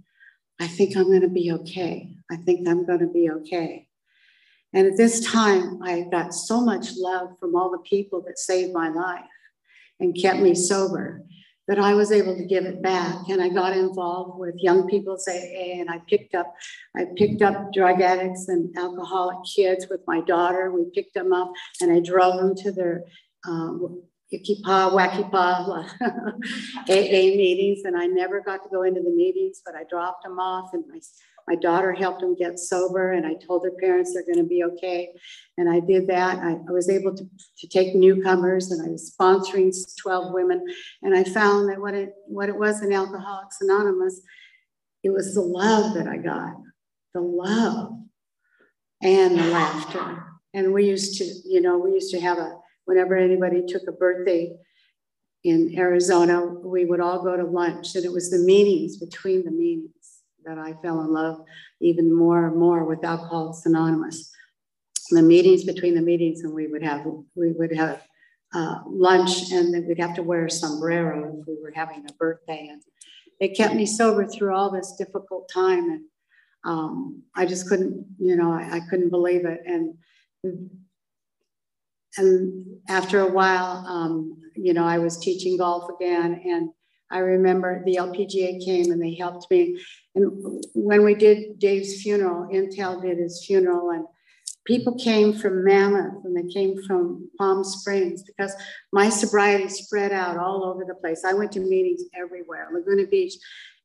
I 0.58 0.68
think 0.68 0.96
I'm 0.96 1.04
going 1.04 1.20
to 1.20 1.28
be 1.28 1.52
okay. 1.52 2.16
I 2.32 2.38
think 2.38 2.66
I'm 2.66 2.86
going 2.86 3.00
to 3.00 3.08
be 3.08 3.30
okay. 3.30 3.88
And 4.74 4.88
at 4.88 4.98
this 4.98 5.26
time, 5.26 5.82
I 5.82 6.06
got 6.12 6.34
so 6.34 6.62
much 6.62 6.90
love 6.96 7.38
from 7.40 7.56
all 7.56 7.72
the 7.72 7.80
people 7.80 8.22
that 8.28 8.38
saved 8.38 8.74
my 8.74 8.90
life 8.90 9.26
and 10.00 10.16
kept 10.16 10.40
me 10.40 10.54
sober 10.54 11.24
that 11.70 11.80
I 11.80 11.94
was 11.94 12.12
able 12.12 12.36
to 12.36 12.46
give 12.46 12.66
it 12.66 12.82
back. 12.82 13.30
And 13.30 13.42
I 13.42 13.50
got 13.50 13.78
involved 13.78 14.40
with 14.40 14.56
young 14.58 14.88
people's 14.88 15.28
AA 15.28 15.80
and 15.80 15.90
I 15.90 16.00
picked 16.10 16.34
up, 16.34 16.54
I 16.98 17.06
picked 17.16 17.44
up 17.44 17.72
drug 17.72 18.02
addicts 18.02 18.48
and 18.48 18.76
alcoholic 18.76 19.38
kids 19.56 19.86
with 19.88 20.02
my 20.08 20.22
daughter. 20.22 20.72
We 20.72 20.86
picked 20.96 21.14
them 21.14 21.32
up 21.32 21.52
and 21.80 21.92
I 21.92 22.00
drove 22.00 22.38
them 22.38 22.56
to 22.56 22.72
their 22.72 23.04
um, 23.48 24.02
ICYPAA, 24.34 24.92
WACYPAA 24.94 25.90
AA 26.90 27.36
meetings. 27.38 27.84
And 27.86 27.96
I 27.96 28.08
never 28.08 28.42
got 28.42 28.64
to 28.64 28.70
go 28.70 28.82
into 28.82 29.02
the 29.02 29.12
meetings, 29.12 29.62
but 29.64 29.76
I 29.76 29.84
dropped 29.84 30.24
them 30.24 30.40
off 30.40 30.72
and 30.74 30.84
my 30.88 31.00
my 31.50 31.56
daughter 31.56 31.92
helped 31.92 32.22
them 32.22 32.36
get 32.36 32.60
sober, 32.60 33.14
and 33.14 33.26
I 33.26 33.34
told 33.34 33.64
their 33.64 33.76
parents 33.82 34.14
they're 34.14 34.24
going 34.24 34.38
to 34.38 34.44
be 34.44 34.64
okay. 34.66 35.10
And 35.58 35.68
I 35.68 35.80
did 35.80 36.06
that. 36.06 36.38
I, 36.38 36.52
I 36.52 36.72
was 36.72 36.90
able 36.90 37.16
to, 37.16 37.24
to 37.24 37.68
take 37.68 37.96
newcomers, 37.96 38.70
and 38.70 38.88
I 38.88 38.92
was 38.92 39.12
sponsoring 39.20 39.74
12 40.00 40.32
women. 40.32 40.64
And 41.02 41.18
I 41.18 41.24
found 41.24 41.68
that 41.70 41.82
what 41.82 41.96
it 41.96 42.14
what 42.28 42.50
it 42.50 42.56
was 42.56 42.84
in 42.84 42.94
Alcoholics 42.94 43.62
Anonymous, 43.62 44.22
it 45.04 45.10
was 45.10 45.34
the 45.34 45.42
love 45.42 45.96
that 45.96 46.08
I 46.08 46.18
got, 46.18 46.54
the 47.16 47.22
love, 47.22 47.94
and 49.02 49.40
the 49.40 49.48
laughter. 49.48 50.24
And 50.54 50.72
we 50.72 50.86
used 50.86 51.18
to, 51.18 51.26
you 51.46 51.62
know, 51.62 51.80
we 51.80 51.94
used 51.94 52.12
to 52.12 52.22
have 52.22 52.38
a 52.38 52.60
whenever 52.86 53.18
anybody 53.18 53.64
took 53.68 53.88
a 53.88 53.92
birthday 53.92 54.56
in 55.44 55.74
Arizona, 55.76 56.46
we 56.46 56.86
would 56.86 57.00
all 57.00 57.24
go 57.24 57.36
to 57.36 57.44
lunch, 57.44 57.96
and 57.96 58.06
it 58.06 58.12
was 58.12 58.30
the 58.30 58.38
meetings 58.38 58.98
between 58.98 59.46
the 59.46 59.52
meetings 59.52 60.19
that 60.50 60.58
I 60.58 60.74
fell 60.82 61.02
in 61.02 61.14
love 61.14 61.42
even 61.80 62.14
more 62.14 62.48
and 62.48 62.58
more 62.58 62.84
with 62.84 63.04
Alcoholics 63.04 63.68
Anonymous. 63.68 64.32
The 65.12 65.22
meetings 65.22 65.64
between 65.64 65.94
the 65.94 66.02
meetings, 66.02 66.42
and 66.42 66.54
we 66.54 66.68
would 66.68 66.84
have 66.84 67.06
we 67.36 67.52
would 67.52 67.76
have 67.76 68.02
uh, 68.54 68.80
lunch, 68.88 69.52
and 69.52 69.74
then 69.74 69.88
we'd 69.88 70.00
have 70.00 70.16
to 70.16 70.24
wear 70.24 70.46
a 70.46 70.52
sombrero 70.52 71.40
if 71.40 71.48
we 71.48 71.56
were 71.62 71.72
having 71.74 72.04
a 72.08 72.14
birthday, 72.14 72.68
and 72.72 72.82
it 73.40 73.56
kept 73.56 73.76
me 73.76 73.86
sober 73.86 74.26
through 74.26 74.56
all 74.56 74.72
this 74.72 74.96
difficult 74.98 75.50
time, 75.50 75.90
and 75.90 76.02
um, 76.64 77.24
I 77.36 77.46
just 77.46 77.70
couldn't, 77.70 78.06
you 78.20 78.36
know, 78.36 78.52
I, 78.52 78.78
I 78.78 78.80
couldn't 78.90 79.10
believe 79.10 79.46
it, 79.46 79.62
and 79.66 79.96
and 82.18 82.66
after 82.88 83.20
a 83.20 83.32
while, 83.32 83.86
um, 83.88 84.38
you 84.56 84.74
know, 84.74 84.86
I 84.86 84.98
was 84.98 85.18
teaching 85.18 85.58
golf 85.58 85.90
again, 85.90 86.42
and 86.46 86.70
I 87.12 87.20
remember 87.20 87.84
the 87.84 87.96
LPGA 87.96 88.64
came 88.64 88.92
and 88.92 89.02
they 89.02 89.16
helped 89.16 89.50
me. 89.50 89.80
And 90.20 90.64
when 90.74 91.04
we 91.04 91.16
did 91.16 91.60
Dave's 91.60 92.02
funeral, 92.02 92.50
Intel 92.52 93.02
did 93.02 93.18
his 93.18 93.46
funeral, 93.46 93.92
and 93.92 94.06
people 94.66 94.96
came 94.96 95.34
from 95.34 95.64
Mammoth 95.64 96.26
and 96.26 96.36
they 96.36 96.52
came 96.54 96.82
from 96.84 97.30
Palm 97.38 97.64
Springs 97.64 98.24
because 98.24 98.54
my 98.92 99.10
sobriety 99.10 99.70
spread 99.70 100.12
out 100.12 100.38
all 100.38 100.66
over 100.66 100.84
the 100.86 100.96
place. 100.96 101.24
I 101.24 101.34
went 101.34 101.54
to 101.54 101.62
meetings 101.62 102.04
everywhere, 102.14 102.68
Laguna 102.74 103.08
Beach, 103.08 103.36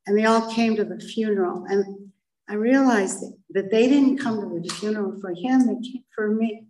and 0.05 0.17
they 0.17 0.25
all 0.25 0.51
came 0.51 0.75
to 0.75 0.83
the 0.83 0.99
funeral. 0.99 1.65
And 1.69 2.11
I 2.49 2.55
realized 2.55 3.23
that 3.51 3.71
they 3.71 3.87
didn't 3.87 4.17
come 4.17 4.41
to 4.41 4.59
the 4.59 4.73
funeral 4.75 5.19
for 5.21 5.31
him, 5.31 5.67
they 5.67 5.89
came 5.89 6.03
for 6.13 6.29
me. 6.29 6.67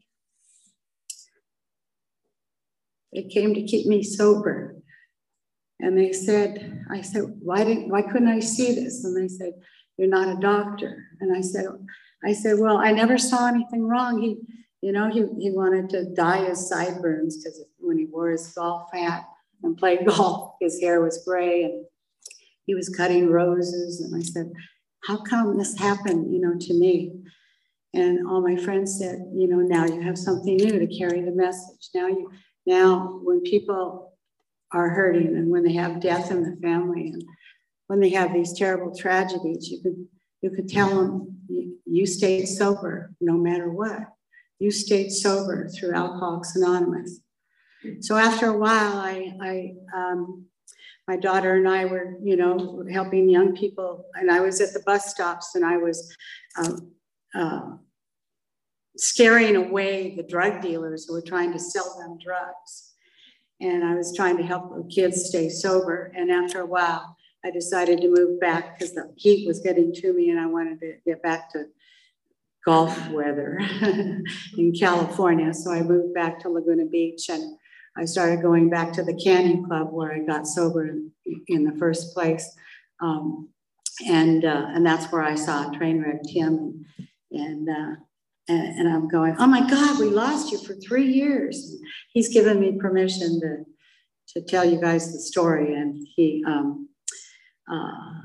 They 3.13 3.23
came 3.23 3.53
to 3.53 3.63
keep 3.63 3.87
me 3.87 4.03
sober. 4.03 4.74
And 5.79 5.97
they 5.97 6.13
said, 6.13 6.85
I 6.89 7.01
said, 7.01 7.23
why 7.39 7.63
didn't 7.63 7.89
why 7.89 8.01
couldn't 8.01 8.29
I 8.29 8.39
see 8.39 8.75
this? 8.75 9.03
And 9.03 9.15
they 9.15 9.27
said, 9.27 9.53
You're 9.97 10.07
not 10.07 10.37
a 10.37 10.39
doctor. 10.39 11.03
And 11.19 11.35
I 11.35 11.41
said, 11.41 11.65
I 12.23 12.33
said, 12.33 12.59
Well, 12.59 12.77
I 12.77 12.91
never 12.91 13.17
saw 13.17 13.47
anything 13.47 13.87
wrong. 13.87 14.21
He, 14.21 14.37
you 14.81 14.91
know, 14.91 15.09
he, 15.09 15.25
he 15.39 15.51
wanted 15.51 15.89
to 15.89 16.13
dye 16.13 16.45
his 16.45 16.69
sideburns 16.69 17.37
because 17.37 17.63
when 17.79 17.97
he 17.97 18.05
wore 18.05 18.29
his 18.29 18.47
golf 18.53 18.89
hat 18.93 19.27
and 19.63 19.77
played 19.77 20.05
golf, 20.07 20.55
his 20.61 20.79
hair 20.79 21.01
was 21.01 21.23
gray 21.25 21.63
and 21.63 21.85
he 22.65 22.73
was 22.73 22.89
cutting 22.89 23.29
roses. 23.29 23.99
And 23.99 24.15
I 24.15 24.21
said, 24.21 24.53
How 25.03 25.17
come 25.17 25.57
this 25.57 25.77
happened, 25.77 26.33
you 26.33 26.39
know, 26.39 26.57
to 26.57 26.73
me? 26.73 27.25
And 27.93 28.27
all 28.27 28.41
my 28.41 28.57
friends 28.57 28.99
said, 28.99 29.31
you 29.33 29.47
know, 29.47 29.59
now 29.59 29.85
you 29.85 30.01
have 30.01 30.17
something 30.17 30.57
new 30.57 30.79
to 30.79 30.87
carry 30.87 31.21
the 31.21 31.31
message. 31.31 31.89
Now 31.95 32.07
you 32.07 32.29
now 32.65 33.21
when 33.23 33.41
people 33.41 34.14
are 34.75 34.89
hurting 34.89 35.37
and 35.37 35.49
when 35.49 35.63
they 35.63 35.73
have 35.73 36.01
death 36.01 36.31
in 36.31 36.43
the 36.43 36.57
family 36.61 37.07
and 37.07 37.23
when 37.87 37.99
they 37.99 38.09
have 38.09 38.33
these 38.33 38.53
terrible 38.53 38.93
tragedies, 38.95 39.69
you 39.69 39.81
could 39.81 40.07
you 40.41 40.49
could 40.51 40.67
tell 40.67 40.89
them 40.89 41.37
you, 41.85 42.05
stayed 42.05 42.45
sober 42.45 43.11
no 43.21 43.33
matter 43.33 43.71
what. 43.71 44.01
You 44.59 44.69
stayed 44.69 45.11
sober 45.11 45.69
through 45.69 45.93
Alcoholics 45.93 46.55
Anonymous. 46.55 47.19
So 48.01 48.15
after 48.15 48.47
a 48.47 48.57
while, 48.57 48.97
I, 48.97 49.33
I 49.41 49.73
um, 49.95 50.45
my 51.07 51.15
daughter 51.17 51.55
and 51.55 51.67
I 51.67 51.85
were, 51.85 52.17
you 52.21 52.35
know, 52.35 52.83
helping 52.91 53.29
young 53.29 53.55
people, 53.55 54.05
and 54.15 54.29
I 54.29 54.39
was 54.41 54.59
at 54.59 54.73
the 54.73 54.83
bus 54.85 55.09
stops 55.09 55.55
and 55.55 55.63
I 55.63 55.77
was 55.77 56.15
um, 56.57 56.91
uh, 57.33 57.71
scaring 58.97 59.55
away 59.55 60.15
the 60.15 60.23
drug 60.23 60.61
dealers 60.61 61.05
who 61.05 61.13
were 61.13 61.21
trying 61.21 61.53
to 61.53 61.59
sell 61.59 61.97
them 61.99 62.17
drugs. 62.23 62.94
And 63.61 63.83
I 63.83 63.95
was 63.95 64.15
trying 64.15 64.37
to 64.37 64.43
help 64.43 64.75
the 64.75 64.83
kids 64.93 65.25
stay 65.25 65.49
sober. 65.49 66.11
And 66.15 66.29
after 66.29 66.61
a 66.61 66.65
while, 66.65 67.15
I 67.45 67.51
decided 67.51 68.01
to 68.01 68.09
move 68.09 68.39
back 68.39 68.77
because 68.77 68.93
the 68.93 69.13
heat 69.15 69.47
was 69.47 69.59
getting 69.59 69.93
to 69.93 70.13
me 70.13 70.29
and 70.29 70.39
I 70.39 70.47
wanted 70.47 70.79
to 70.79 70.95
get 71.05 71.21
back 71.21 71.51
to 71.51 71.65
golf 72.65 73.09
weather 73.09 73.59
in 74.57 74.73
California. 74.77 75.53
So 75.53 75.71
I 75.71 75.83
moved 75.83 76.13
back 76.13 76.39
to 76.39 76.49
Laguna 76.49 76.85
Beach 76.85 77.29
and 77.29 77.57
I 77.95 78.05
started 78.05 78.41
going 78.41 78.69
back 78.69 78.91
to 78.93 79.03
the 79.03 79.13
Canyon 79.13 79.63
Club 79.63 79.89
where 79.91 80.11
I 80.11 80.19
got 80.19 80.47
sober 80.47 80.87
in, 80.87 81.11
in 81.47 81.63
the 81.63 81.77
first 81.77 82.13
place. 82.13 82.55
Um, 82.99 83.49
and, 84.05 84.43
uh, 84.43 84.65
and 84.69 84.85
that's 84.85 85.11
where 85.11 85.21
I 85.21 85.35
saw 85.35 85.69
Trainwreck 85.69 86.23
Tim 86.33 86.57
and, 86.57 86.85
and 87.31 87.69
uh, 87.69 87.95
and, 88.47 88.79
and, 88.79 88.87
I'm 88.87 89.07
going, 89.07 89.35
oh 89.39 89.47
my 89.47 89.67
God, 89.67 89.99
we 89.99 90.09
lost 90.09 90.51
you 90.51 90.59
for 90.59 90.75
three 90.75 91.11
years. 91.11 91.75
He's 92.13 92.29
given 92.29 92.59
me 92.59 92.77
permission 92.79 93.39
to, 93.41 93.65
to 94.33 94.45
tell 94.45 94.63
you 94.63 94.79
guys 94.79 95.11
the 95.11 95.19
story. 95.19 95.73
And 95.73 96.07
he, 96.15 96.43
um, 96.45 96.89
uh, 97.71 98.21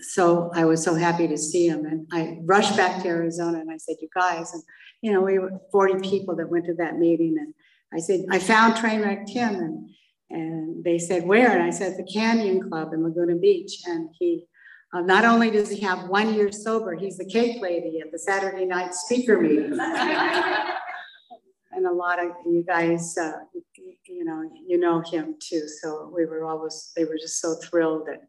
so 0.00 0.50
I 0.54 0.64
was 0.64 0.82
so 0.82 0.94
happy 0.94 1.26
to 1.28 1.36
see 1.36 1.66
him. 1.66 1.86
And 1.86 2.06
I 2.12 2.38
rushed 2.44 2.76
back 2.76 3.02
to 3.02 3.08
Arizona 3.08 3.60
and 3.60 3.70
I 3.70 3.78
said, 3.78 3.96
you 4.00 4.08
guys, 4.14 4.52
and 4.52 4.62
you 5.02 5.12
know, 5.12 5.20
we 5.20 5.38
were 5.38 5.60
40 5.70 6.08
people 6.08 6.36
that 6.36 6.48
went 6.48 6.66
to 6.66 6.74
that 6.74 6.98
meeting. 6.98 7.36
And 7.38 7.52
I 7.92 8.00
said, 8.00 8.24
I 8.30 8.38
found 8.38 8.74
Trainwreck 8.74 9.26
Tim. 9.26 9.54
And, 9.56 9.90
and 10.30 10.84
they 10.84 10.98
said, 10.98 11.26
where? 11.26 11.50
And 11.50 11.62
I 11.62 11.70
said, 11.70 11.96
the 11.96 12.10
Canyon 12.10 12.68
Club 12.68 12.92
in 12.92 13.04
Laguna 13.04 13.36
Beach. 13.36 13.80
And 13.86 14.08
he 14.18 14.46
uh, 14.94 15.00
not 15.00 15.24
only 15.24 15.50
does 15.50 15.68
he 15.68 15.80
have 15.80 16.08
one 16.08 16.34
year 16.34 16.52
sober, 16.52 16.94
he's 16.94 17.18
the 17.18 17.24
cake 17.24 17.60
lady 17.60 18.00
at 18.00 18.12
the 18.12 18.18
Saturday 18.18 18.64
night 18.64 18.94
speaker 18.94 19.40
meeting. 19.40 19.72
and 21.72 21.86
a 21.86 21.92
lot 21.92 22.24
of 22.24 22.30
you 22.46 22.62
guys, 22.64 23.18
uh, 23.18 23.32
you 24.06 24.24
know, 24.24 24.48
you 24.66 24.78
know 24.78 25.00
him 25.00 25.34
too. 25.40 25.66
So 25.82 26.12
we 26.14 26.26
were 26.26 26.44
always, 26.44 26.92
they 26.96 27.04
were 27.04 27.18
just 27.20 27.40
so 27.40 27.56
thrilled 27.56 28.06
that, 28.06 28.22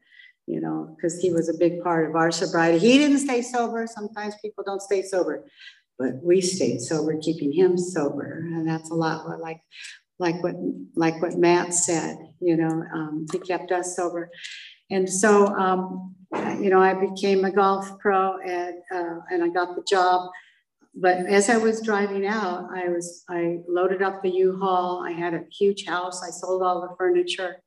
you 0.48 0.60
know, 0.60 0.96
because 0.96 1.20
he 1.20 1.32
was 1.32 1.50
a 1.50 1.54
big 1.54 1.84
part 1.84 2.10
of 2.10 2.16
our 2.16 2.32
sobriety. 2.32 2.80
He 2.80 2.98
didn't 2.98 3.20
stay 3.20 3.44
sober. 3.44 3.86
Sometimes 3.86 4.34
people 4.42 4.64
don't 4.66 4.82
stay 4.82 5.04
sober, 5.04 5.46
but 6.00 6.16
we 6.24 6.42
stayed 6.42 6.82
sober, 6.82 7.16
keeping 7.22 7.52
him 7.52 7.78
sober. 7.78 8.40
And 8.40 8.68
that's 8.68 8.90
a 8.90 8.96
lot 8.96 9.40
like 9.40 9.62
like 10.18 10.42
what 10.42 10.56
like 10.96 11.22
what 11.22 11.38
Matt 11.38 11.74
said, 11.74 12.18
you 12.40 12.58
know, 12.58 12.84
um, 12.94 13.26
he 13.32 13.38
kept 13.38 13.72
us 13.72 13.96
sober. 13.96 14.32
And 14.90 15.10
so, 15.10 15.48
um, 15.48 16.16
you 16.60 16.70
know, 16.70 16.82
I 16.82 16.94
became 16.94 17.46
a 17.46 17.52
golf 17.52 17.98
pro 18.00 18.38
and, 18.40 18.76
uh, 18.94 19.20
and 19.30 19.44
I 19.44 19.50
got 19.50 19.76
the 19.76 19.84
job. 19.84 20.30
But 20.96 21.26
as 21.26 21.50
I 21.50 21.58
was 21.58 21.82
driving 21.82 22.26
out, 22.26 22.70
I 22.74 22.88
was 22.88 23.26
I 23.30 23.58
loaded 23.68 24.02
up 24.02 24.22
the 24.22 24.30
U-Haul. 24.30 25.04
I 25.06 25.12
had 25.12 25.34
a 25.34 25.44
huge 25.52 25.86
house. 25.86 26.24
I 26.24 26.30
sold 26.30 26.62
all 26.62 26.82
the 26.82 26.96
furniture, 26.98 27.58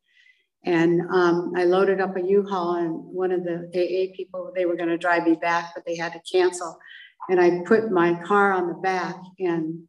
and 0.65 1.03
um, 1.11 1.53
I 1.55 1.65
loaded 1.65 2.01
up 2.01 2.17
a 2.17 2.23
U-Haul. 2.23 2.77
And 2.77 2.95
one 2.95 3.31
of 3.31 3.45
the 3.45 3.69
AA 3.75 4.17
people 4.17 4.51
they 4.57 4.65
were 4.65 4.77
going 4.77 4.89
to 4.89 4.97
drive 4.97 5.25
me 5.25 5.35
back, 5.35 5.73
but 5.75 5.85
they 5.85 5.95
had 5.95 6.15
to 6.15 6.21
cancel. 6.31 6.79
And 7.29 7.39
I 7.39 7.61
put 7.67 7.91
my 7.91 8.15
car 8.25 8.53
on 8.53 8.67
the 8.67 8.81
back, 8.81 9.17
and 9.39 9.83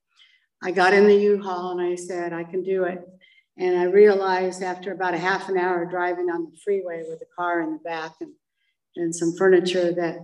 I 0.62 0.72
got 0.72 0.94
in 0.94 1.08
the 1.08 1.16
U-Haul, 1.16 1.80
and 1.80 1.82
I 1.82 1.96
said, 1.96 2.34
"I 2.34 2.44
can 2.44 2.62
do 2.62 2.84
it." 2.84 3.00
And 3.58 3.78
I 3.78 3.84
realized 3.84 4.64
after 4.64 4.92
about 4.92 5.14
a 5.14 5.18
half 5.18 5.48
an 5.48 5.58
hour 5.58 5.86
driving 5.86 6.30
on 6.30 6.52
the 6.52 6.58
freeway 6.62 7.04
with 7.08 7.20
the 7.20 7.26
car 7.38 7.62
in 7.62 7.72
the 7.72 7.80
back 7.80 8.12
and, 8.20 8.32
and 8.96 9.16
some 9.16 9.36
furniture 9.38 9.94
that 9.94 10.18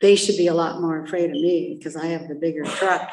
they 0.00 0.14
should 0.14 0.36
be 0.36 0.46
a 0.46 0.54
lot 0.54 0.80
more 0.80 1.02
afraid 1.02 1.30
of 1.30 1.36
me 1.36 1.76
because 1.76 1.96
I 1.96 2.06
have 2.06 2.28
the 2.28 2.34
bigger 2.34 2.64
truck. 2.64 3.10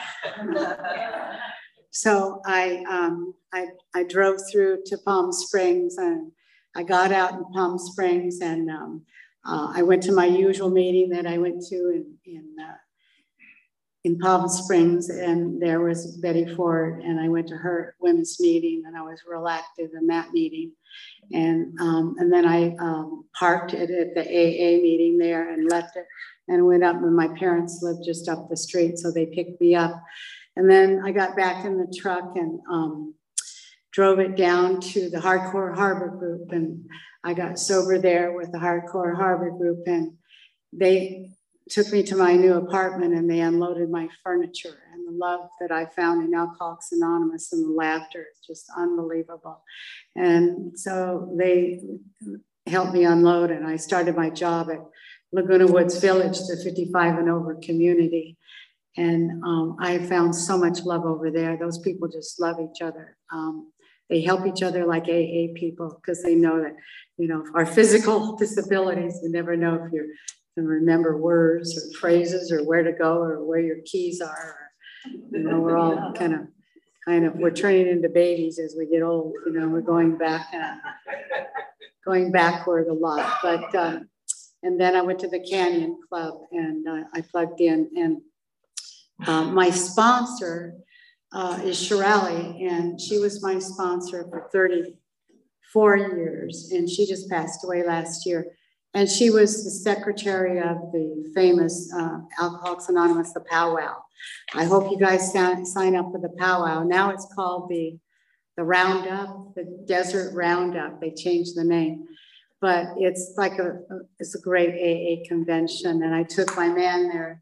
so 1.91 2.41
I, 2.45 2.83
um, 2.89 3.33
I, 3.53 3.67
I 3.95 4.03
drove 4.03 4.39
through 4.51 4.79
to 4.87 4.97
Palm 4.97 5.31
Springs 5.31 5.97
and 5.97 6.31
I 6.75 6.83
got 6.83 7.11
out 7.11 7.33
in 7.33 7.45
Palm 7.53 7.77
Springs 7.77 8.39
and 8.41 8.69
um, 8.69 9.05
uh, 9.45 9.71
I 9.73 9.83
went 9.83 10.03
to 10.03 10.11
my 10.11 10.25
usual 10.25 10.69
meeting 10.69 11.09
that 11.09 11.25
I 11.25 11.37
went 11.37 11.63
to 11.69 11.75
in, 11.75 12.15
in 12.25 12.55
uh, 12.61 12.75
in 14.03 14.19
Palm 14.19 14.49
Springs, 14.49 15.09
and 15.09 15.61
there 15.61 15.79
was 15.79 16.17
Betty 16.17 16.45
Ford, 16.55 17.01
and 17.01 17.19
I 17.19 17.29
went 17.29 17.47
to 17.47 17.55
her 17.55 17.95
women's 18.01 18.37
meeting, 18.39 18.83
and 18.85 18.97
I 18.97 19.01
was 19.01 19.21
real 19.25 19.47
active 19.47 19.91
in 19.97 20.07
that 20.07 20.31
meeting, 20.31 20.73
and 21.31 21.79
um, 21.79 22.15
and 22.19 22.31
then 22.31 22.45
I 22.45 22.75
um, 22.79 23.25
parked 23.37 23.73
it 23.73 23.89
at 23.89 24.13
the 24.13 24.21
AA 24.21 24.81
meeting 24.81 25.17
there 25.17 25.53
and 25.53 25.69
left 25.69 25.95
it, 25.95 26.05
and 26.49 26.67
went 26.67 26.83
up. 26.83 26.97
And 26.97 27.15
my 27.15 27.29
parents 27.39 27.79
lived 27.81 28.03
just 28.05 28.27
up 28.27 28.49
the 28.49 28.57
street, 28.57 28.97
so 28.97 29.09
they 29.09 29.25
picked 29.27 29.61
me 29.61 29.73
up, 29.73 29.95
and 30.57 30.69
then 30.69 31.01
I 31.05 31.11
got 31.11 31.37
back 31.37 31.63
in 31.63 31.77
the 31.77 31.93
truck 31.97 32.35
and 32.35 32.59
um, 32.69 33.15
drove 33.91 34.19
it 34.19 34.35
down 34.35 34.81
to 34.81 35.09
the 35.09 35.19
Hardcore 35.19 35.73
Harbor 35.73 36.09
Group, 36.09 36.51
and 36.51 36.85
I 37.23 37.33
got 37.33 37.57
sober 37.57 37.97
there 37.99 38.33
with 38.33 38.51
the 38.51 38.57
Hardcore 38.57 39.15
Harbor 39.15 39.51
Group, 39.51 39.83
and 39.87 40.17
they 40.73 41.29
took 41.69 41.91
me 41.91 42.03
to 42.03 42.15
my 42.15 42.35
new 42.35 42.55
apartment 42.55 43.13
and 43.13 43.29
they 43.29 43.39
unloaded 43.39 43.89
my 43.89 44.09
furniture 44.23 44.83
and 44.93 45.07
the 45.07 45.17
love 45.17 45.49
that 45.59 45.71
I 45.71 45.85
found 45.85 46.23
in 46.23 46.33
Alcoholics 46.33 46.91
Anonymous 46.91 47.53
and 47.53 47.63
the 47.63 47.71
laughter 47.71 48.25
is 48.31 48.45
just 48.45 48.65
unbelievable. 48.77 49.63
And 50.15 50.77
so 50.77 51.33
they 51.37 51.81
helped 52.67 52.93
me 52.93 53.05
unload 53.05 53.51
and 53.51 53.65
I 53.65 53.77
started 53.77 54.15
my 54.15 54.29
job 54.29 54.69
at 54.71 54.79
Laguna 55.31 55.67
Woods 55.67 55.99
Village, 55.99 56.37
the 56.39 56.59
55 56.63 57.17
and 57.17 57.29
over 57.29 57.55
community. 57.55 58.37
And 58.95 59.43
um, 59.43 59.77
I 59.79 59.97
found 59.97 60.35
so 60.35 60.57
much 60.57 60.83
love 60.83 61.05
over 61.05 61.31
there. 61.31 61.57
Those 61.57 61.79
people 61.79 62.07
just 62.07 62.39
love 62.39 62.57
each 62.59 62.81
other. 62.81 63.17
Um, 63.31 63.71
they 64.09 64.21
help 64.21 64.45
each 64.45 64.61
other 64.61 64.85
like 64.85 65.03
AA 65.03 65.53
people 65.55 65.99
because 65.99 66.21
they 66.21 66.35
know 66.35 66.61
that, 66.61 66.75
you 67.17 67.27
know, 67.27 67.43
our 67.55 67.65
physical 67.65 68.35
disabilities, 68.37 69.19
you 69.23 69.31
never 69.31 69.57
know 69.57 69.83
if 69.85 69.91
you're 69.91 70.05
can 70.55 70.65
remember 70.65 71.17
words 71.17 71.77
or 71.77 71.97
phrases 71.99 72.51
or 72.51 72.63
where 72.63 72.83
to 72.83 72.91
go 72.91 73.17
or 73.17 73.43
where 73.43 73.59
your 73.59 73.77
keys 73.85 74.21
are. 74.21 74.57
you 75.05 75.39
know, 75.39 75.59
we're 75.59 75.77
all 75.77 76.13
kind 76.13 76.33
of, 76.33 76.41
kind 77.05 77.25
of, 77.25 77.35
we're 77.35 77.51
turning 77.51 77.87
into 77.87 78.09
babies 78.09 78.59
as 78.59 78.75
we 78.77 78.85
get 78.85 79.01
old. 79.01 79.33
You 79.45 79.53
know, 79.53 79.67
we're 79.67 79.81
going 79.81 80.17
back, 80.17 80.47
uh, 80.53 80.75
going 82.05 82.31
backward 82.31 82.87
a 82.87 82.93
lot. 82.93 83.37
But 83.41 83.73
um, 83.75 84.09
and 84.63 84.79
then 84.79 84.95
I 84.95 85.01
went 85.01 85.19
to 85.19 85.27
the 85.27 85.41
Canyon 85.41 85.99
Club 86.07 86.35
and 86.51 86.87
uh, 86.87 87.03
I 87.13 87.21
plugged 87.21 87.59
in. 87.59 87.89
And 87.97 88.21
uh, 89.27 89.43
my 89.43 89.69
sponsor 89.69 90.75
uh, 91.33 91.59
is 91.63 91.81
Shirley, 91.81 92.65
and 92.65 92.99
she 92.99 93.19
was 93.19 93.43
my 93.43 93.59
sponsor 93.59 94.25
for 94.29 94.49
34 94.53 95.97
years. 95.97 96.69
And 96.71 96.89
she 96.89 97.05
just 97.05 97.29
passed 97.29 97.63
away 97.65 97.83
last 97.85 98.25
year. 98.25 98.45
And 98.93 99.09
she 99.09 99.31
was 99.31 99.63
the 99.63 99.71
secretary 99.71 100.59
of 100.59 100.77
the 100.91 101.31
famous 101.33 101.91
uh, 101.93 102.19
Alcoholics 102.39 102.89
Anonymous, 102.89 103.33
the 103.33 103.41
powwow. 103.41 103.95
I 104.53 104.65
hope 104.65 104.91
you 104.91 104.99
guys 104.99 105.31
sign 105.31 105.95
up 105.95 106.11
for 106.11 106.19
the 106.21 106.33
powwow. 106.37 106.83
Now 106.83 107.09
it's 107.09 107.27
called 107.33 107.69
the, 107.69 107.97
the 108.55 108.63
Roundup, 108.63 109.55
the 109.55 109.83
Desert 109.87 110.33
Roundup. 110.35 111.01
They 111.01 111.11
changed 111.11 111.55
the 111.55 111.63
name. 111.63 112.05
But 112.61 112.93
it's 112.97 113.33
like 113.35 113.57
a, 113.59 113.79
it's 114.19 114.35
a 114.35 114.41
great 114.41 114.75
AA 114.75 115.27
convention. 115.27 116.03
And 116.03 116.13
I 116.13 116.23
took 116.23 116.55
my 116.55 116.69
man 116.69 117.09
there 117.09 117.41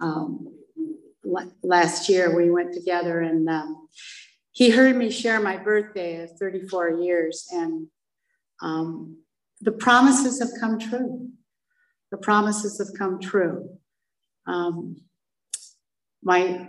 um, 0.00 0.54
last 1.62 2.08
year. 2.08 2.34
We 2.34 2.50
went 2.50 2.72
together 2.72 3.20
and 3.20 3.48
um, 3.48 3.88
he 4.52 4.70
heard 4.70 4.96
me 4.96 5.10
share 5.10 5.40
my 5.40 5.56
birthday 5.56 6.22
of 6.22 6.30
34 6.38 6.90
years. 6.90 7.46
And 7.50 7.88
um, 8.62 9.21
the 9.62 9.72
promises 9.72 10.40
have 10.40 10.50
come 10.60 10.78
true. 10.78 11.28
The 12.10 12.18
promises 12.18 12.78
have 12.78 12.98
come 12.98 13.20
true. 13.20 13.78
Um, 14.46 14.96
my 16.22 16.68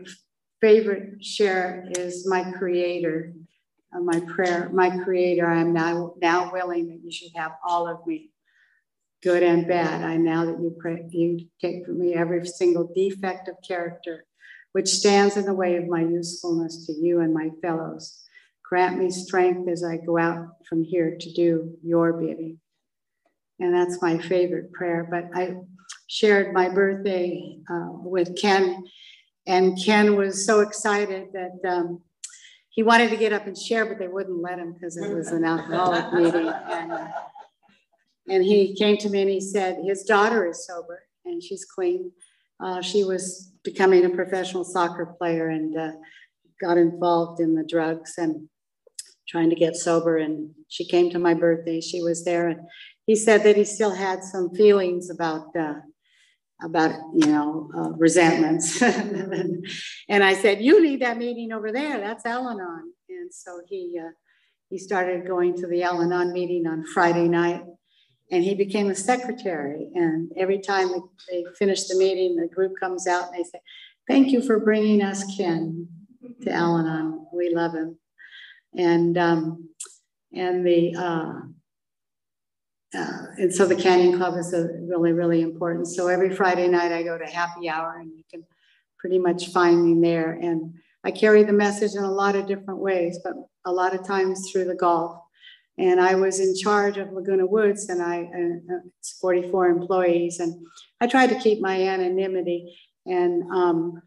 favorite 0.62 1.24
share 1.24 1.86
is 1.98 2.28
my 2.28 2.52
creator, 2.52 3.34
uh, 3.94 4.00
my 4.00 4.20
prayer, 4.22 4.70
my 4.72 5.04
creator. 5.04 5.46
I'm 5.46 5.74
now, 5.74 6.14
now 6.22 6.52
willing 6.52 6.88
that 6.88 7.02
you 7.04 7.12
should 7.12 7.32
have 7.36 7.54
all 7.68 7.88
of 7.88 8.06
me, 8.08 8.30
good 9.22 9.44
and 9.44 9.68
bad. 9.68 10.04
I 10.04 10.16
now 10.18 10.46
that 10.46 10.60
you 10.60 10.76
pray, 10.80 11.06
you 11.10 11.48
take 11.60 11.86
from 11.86 12.00
me 12.00 12.14
every 12.14 12.46
single 12.46 12.92
defect 12.94 13.50
of 13.50 13.56
character 13.68 14.26
which 14.74 14.90
stands 14.90 15.38
in 15.38 15.46
the 15.46 15.54
way 15.54 15.78
of 15.78 15.88
my 15.88 16.02
usefulness 16.02 16.86
to 16.88 16.94
you 16.94 17.22
and 17.22 17.34
my 17.34 17.50
fellows. 17.62 18.24
Grant 18.68 18.98
me 18.98 19.10
strength 19.12 19.70
as 19.70 19.84
I 19.84 19.98
go 19.98 20.18
out 20.18 20.48
from 20.68 20.84
here 20.84 21.16
to 21.20 21.34
do 21.34 21.78
your 21.84 22.14
bidding. 22.14 22.60
And 23.64 23.74
that's 23.74 24.02
my 24.02 24.18
favorite 24.18 24.74
prayer. 24.74 25.08
But 25.10 25.30
I 25.34 25.56
shared 26.08 26.54
my 26.54 26.68
birthday 26.68 27.58
uh, 27.72 27.92
with 27.92 28.36
Ken, 28.36 28.84
and 29.48 29.82
Ken 29.82 30.18
was 30.18 30.46
so 30.46 30.60
excited 30.60 31.30
that 31.32 31.70
um, 31.70 32.02
he 32.70 32.84
wanted 32.84 33.10
to 33.12 33.16
get 33.16 33.32
up 33.32 33.48
and 33.48 33.58
share, 33.58 33.86
but 33.86 34.00
they 34.00 34.10
wouldn't 34.10 34.42
let 34.42 34.60
him 34.60 34.74
because 34.74 34.98
it 34.98 35.16
was 35.16 35.30
an 35.30 35.46
alcoholic 35.46 36.14
meeting. 36.14 36.52
And, 36.70 36.92
uh, 36.92 37.08
and 38.30 38.44
he 38.44 38.76
came 38.76 38.98
to 38.98 39.10
me 39.10 39.22
and 39.22 39.30
he 39.30 39.40
said, 39.40 39.78
his 39.86 40.04
daughter 40.04 40.46
is 40.46 40.66
sober 40.66 41.04
and 41.24 41.42
she's 41.42 41.66
clean. 41.66 42.12
Uh, 42.60 42.82
she 42.82 43.04
was 43.04 43.52
becoming 43.64 44.04
a 44.06 44.10
professional 44.10 44.66
soccer 44.66 45.06
player 45.18 45.50
and 45.50 45.78
uh, 45.78 45.92
got 46.62 46.78
involved 46.78 47.40
in 47.40 47.56
the 47.56 47.64
drugs 47.64 48.16
and 48.18 48.50
trying 49.28 49.50
to 49.50 49.56
get 49.56 49.76
sober. 49.76 50.18
And 50.18 50.52
she 50.68 50.86
came 50.86 51.10
to 51.12 51.20
my 51.20 51.34
birthday. 51.34 51.82
She 51.82 52.02
was 52.02 52.24
there, 52.24 52.48
and 52.50 52.62
he 53.06 53.16
said 53.16 53.44
that 53.44 53.58
he 53.58 53.66
still 53.66 53.94
had 53.94 54.24
some 54.24 54.54
feelings 54.54 55.10
about 55.10 55.56
uh, 55.56 55.76
about 56.64 56.92
you 57.14 57.28
know 57.28 57.70
uh, 57.76 57.90
resentments. 57.92 58.82
and 60.10 60.24
I 60.24 60.34
said, 60.34 60.62
"You 60.62 60.82
lead 60.82 61.02
that 61.02 61.18
meeting 61.18 61.52
over 61.52 61.72
there. 61.72 62.00
That's 62.00 62.26
Al-Anon." 62.26 62.94
And 63.10 63.34
so 63.34 63.62
he 63.68 64.00
uh, 64.00 64.12
he 64.70 64.78
started 64.78 65.28
going 65.28 65.56
to 65.58 65.68
the 65.68 65.84
Al-Anon 65.84 66.34
meeting 66.34 66.66
on 66.66 66.86
Friday 66.86 67.28
night. 67.28 67.64
And 68.32 68.44
he 68.44 68.56
became 68.56 68.90
a 68.90 68.96
secretary. 68.96 69.92
And 69.94 70.32
every 70.36 70.58
time 70.58 70.90
they 71.30 71.46
finish 71.60 71.84
the 71.84 71.96
meeting, 71.96 72.36
the 72.36 72.48
group 72.48 72.74
comes 72.80 73.06
out 73.06 73.28
and 73.28 73.38
they 73.38 73.44
say, 73.44 73.60
Thank 74.08 74.30
you 74.30 74.42
for 74.42 74.60
bringing 74.60 75.04
us 75.04 75.24
Ken 75.38 75.88
to 76.42 76.52
Al-Anon. 76.52 77.28
We 77.32 77.54
love 77.54 77.74
him. 77.74 78.00
And 78.76 79.18
um, 79.18 79.70
and 80.34 80.66
the 80.66 80.96
uh, 82.96 83.00
uh, 83.00 83.26
and 83.38 83.54
so 83.54 83.66
the 83.66 83.76
Canyon 83.76 84.18
Club 84.18 84.38
is 84.38 84.54
a 84.54 84.68
really, 84.82 85.12
really 85.12 85.42
important. 85.42 85.88
So 85.88 86.08
every 86.08 86.36
Friday 86.36 86.68
night 86.68 86.92
I 86.92 87.04
go 87.04 87.18
to 87.18 87.26
happy 87.26 87.70
hour 87.70 87.98
and 88.00 88.12
you 88.16 88.24
can 88.30 88.46
pretty 89.00 89.20
much 89.20 89.50
find 89.50 89.84
me 89.84 90.08
there. 90.08 90.34
And 90.34 90.76
I 91.04 91.12
carry 91.12 91.44
the 91.44 91.54
message 91.54 91.96
in 91.96 92.04
a 92.04 92.12
lot 92.12 92.36
of 92.36 92.48
different 92.48 92.80
ways, 92.80 93.20
but 93.24 93.34
a 93.66 93.72
lot 93.72 93.96
of 93.96 94.06
times 94.06 94.50
through 94.52 94.66
the 94.66 94.76
golf. 94.76 95.20
And 95.78 96.00
I 96.00 96.16
was 96.16 96.40
in 96.40 96.56
charge 96.56 96.98
of 96.98 97.12
Laguna 97.12 97.48
Woods 97.48 97.90
and 97.90 98.02
I, 98.02 98.24
uh, 98.24 98.78
it's 99.00 99.18
44 99.20 99.70
employees. 99.70 100.40
And 100.40 100.66
I 101.02 101.08
tried 101.08 101.28
to 101.28 101.40
keep 101.40 101.62
my 101.62 101.82
anonymity. 101.82 102.78
And, 103.08 103.52
um, 103.52 104.02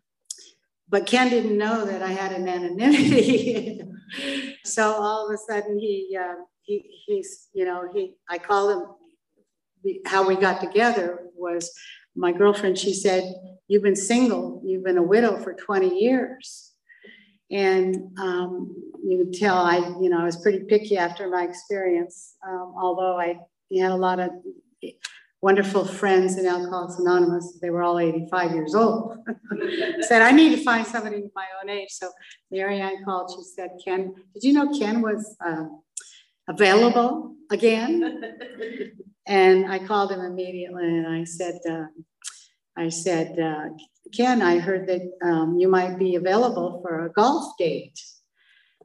but 0.89 1.07
Ken 1.07 1.29
didn't 1.29 1.59
know 1.59 1.85
that 1.85 2.03
I 2.03 2.13
had 2.13 2.33
an 2.33 2.49
anonymity. 2.49 3.83
so 4.65 4.93
all 4.93 5.27
of 5.27 5.35
a 5.35 5.39
sudden 5.39 5.79
he, 5.79 6.17
uh, 6.19 6.35
he, 6.67 6.85
he's, 7.07 7.49
you 7.55 7.65
know, 7.65 7.89
he, 7.95 8.15
I 8.29 8.39
call 8.39 8.71
him, 8.71 8.87
how 10.05 10.27
we 10.27 10.37
got 10.37 10.61
together 10.61 11.21
was 11.35 11.73
my 12.17 12.33
girlfriend, 12.33 12.79
she 12.79 12.93
said, 12.93 13.35
You've 13.69 13.83
been 13.83 13.97
single, 13.97 14.63
you've 14.65 14.85
been 14.85 14.99
a 14.99 15.03
widow 15.03 15.39
for 15.39 15.53
20 15.53 15.99
years. 15.99 16.73
And 17.51 18.17
um, 18.19 18.75
you 19.05 19.19
can 19.19 19.33
tell 19.33 19.57
I, 19.57 19.79
you 20.01 20.09
know, 20.09 20.21
I 20.21 20.25
was 20.25 20.41
pretty 20.41 20.65
picky 20.65 20.97
after 20.97 21.29
my 21.29 21.45
experience, 21.45 22.37
um, 22.47 22.75
although 22.81 23.19
I 23.19 23.39
had 23.77 23.91
a 23.91 23.97
lot 23.97 24.21
of 24.21 24.31
wonderful 25.43 25.85
friends 25.85 26.39
in 26.39 26.47
Alcoholics 26.47 26.99
Anonymous. 26.99 27.59
They 27.61 27.71
were 27.71 27.83
all 27.83 27.99
85 27.99 28.53
years 28.53 28.75
old. 28.75 29.17
said, 30.01 30.23
I 30.23 30.33
need 30.33 30.57
to 30.57 30.63
find 30.63 30.87
somebody 30.87 31.23
my 31.35 31.47
own 31.63 31.71
age. 31.71 31.91
So 31.91 32.11
Mary 32.51 32.81
Ann 32.81 33.05
called, 33.05 33.33
she 33.37 33.45
said, 33.45 33.71
Ken, 33.85 34.15
did 34.35 34.43
you 34.43 34.53
know 34.53 34.77
Ken 34.77 35.03
was 35.03 35.37
uh, 35.45 35.67
available 36.49 37.35
again. 37.51 38.37
and 39.27 39.71
I 39.71 39.79
called 39.79 40.13
him 40.13 40.21
immediately 40.21 40.85
and 40.85 41.07
I 41.07 41.25
said, 41.25 41.59
uh, 41.69 41.87
I 42.77 42.89
said, 42.91 43.39
uh, 43.39 43.69
Ken, 44.15 44.43
I 44.43 44.59
heard 44.59 44.87
that 44.89 45.03
um, 45.23 45.59
you 45.59 45.69
might 45.69 45.99
be 45.99 46.15
available 46.15 46.81
for 46.83 47.07
a 47.07 47.11
golf 47.11 47.57
date. 47.59 47.99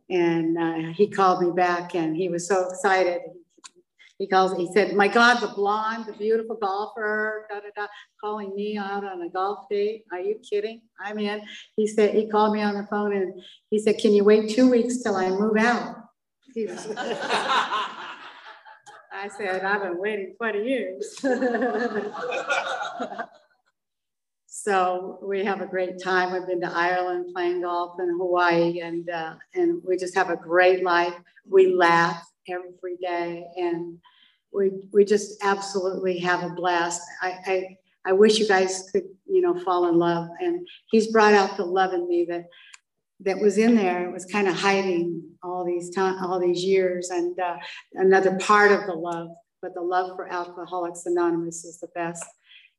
And 0.09 0.57
uh, 0.57 0.93
he 0.93 1.07
called 1.07 1.41
me 1.41 1.51
back 1.51 1.95
and 1.95 2.15
he 2.15 2.29
was 2.29 2.47
so 2.47 2.69
excited. 2.69 3.21
He 4.17 4.27
calls, 4.27 4.55
he 4.55 4.71
said, 4.71 4.95
My 4.95 5.07
God, 5.07 5.39
the 5.39 5.47
blonde, 5.47 6.05
the 6.05 6.13
beautiful 6.13 6.55
golfer, 6.55 7.47
da, 7.49 7.59
da, 7.59 7.69
da, 7.75 7.87
calling 8.19 8.53
me 8.53 8.77
out 8.77 9.03
on 9.03 9.21
a 9.23 9.29
golf 9.29 9.67
date. 9.69 10.03
Are 10.11 10.19
you 10.19 10.39
kidding? 10.47 10.81
I'm 11.03 11.17
in. 11.17 11.41
He 11.75 11.87
said, 11.87 12.13
he 12.13 12.29
called 12.29 12.53
me 12.53 12.61
on 12.61 12.75
the 12.75 12.85
phone 12.87 13.13
and 13.13 13.41
he 13.69 13.79
said, 13.79 13.97
Can 13.97 14.13
you 14.13 14.23
wait 14.23 14.51
two 14.51 14.69
weeks 14.69 15.01
till 15.01 15.15
I 15.15 15.29
move 15.29 15.57
out? 15.57 15.95
I 19.13 19.29
said, 19.37 19.63
I've 19.63 19.81
been 19.83 19.99
waiting 19.99 20.33
20 20.37 20.63
years. 20.63 21.17
so 24.47 25.19
we 25.21 25.45
have 25.45 25.61
a 25.61 25.65
great 25.65 26.01
time. 26.01 26.33
We've 26.33 26.47
been 26.47 26.61
to 26.61 26.71
Ireland 26.71 27.33
playing 27.33 27.61
golf 27.61 27.99
in 27.99 28.09
Hawaii, 28.17 28.79
and 28.81 29.09
uh, 29.09 29.35
and 29.53 29.81
we 29.85 29.97
just 29.97 30.15
have 30.15 30.29
a 30.29 30.35
great 30.35 30.83
life. 30.83 31.13
We 31.49 31.73
laugh 31.73 32.23
every 32.47 32.97
day, 33.01 33.45
and 33.57 33.97
we 34.53 34.71
we 34.91 35.05
just 35.05 35.43
absolutely 35.43 36.19
have 36.19 36.43
a 36.43 36.49
blast. 36.49 37.01
I, 37.21 37.37
I 37.45 37.77
I 38.05 38.13
wish 38.13 38.39
you 38.39 38.47
guys 38.47 38.89
could 38.91 39.05
you 39.25 39.41
know 39.41 39.59
fall 39.59 39.87
in 39.89 39.97
love, 39.97 40.29
and 40.39 40.67
he's 40.89 41.11
brought 41.11 41.33
out 41.33 41.57
the 41.57 41.65
love 41.65 41.93
in 41.93 42.07
me 42.07 42.25
that 42.29 42.45
that 43.21 43.39
was 43.39 43.57
in 43.57 43.75
there 43.75 44.07
it 44.07 44.11
was 44.11 44.25
kind 44.25 44.47
of 44.47 44.55
hiding 44.55 45.30
all 45.43 45.65
these 45.65 45.89
time 45.89 46.23
all 46.23 46.39
these 46.39 46.63
years 46.63 47.09
and 47.09 47.39
uh, 47.39 47.57
another 47.93 48.37
part 48.37 48.71
of 48.71 48.85
the 48.85 48.93
love 48.93 49.29
but 49.61 49.75
the 49.75 49.81
love 49.81 50.15
for 50.15 50.27
alcoholics 50.27 51.05
anonymous 51.05 51.63
is 51.63 51.79
the 51.79 51.87
best. 51.93 52.25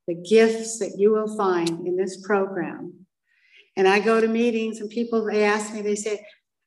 The 0.09 0.15
gifts 0.15 0.79
that 0.81 0.97
you 0.99 1.13
will 1.13 1.37
find 1.37 1.87
in 1.87 1.97
this 1.97 2.21
program. 2.27 3.07
And 3.77 3.89
i 3.89 4.01
go 4.01 4.21
to 4.21 4.29
meetings 4.29 4.81
and 4.81 4.91
people 4.91 5.25
they 5.25 5.45
ask 5.45 5.73
me 5.73 5.81
they 5.81 5.95
say 5.95 6.27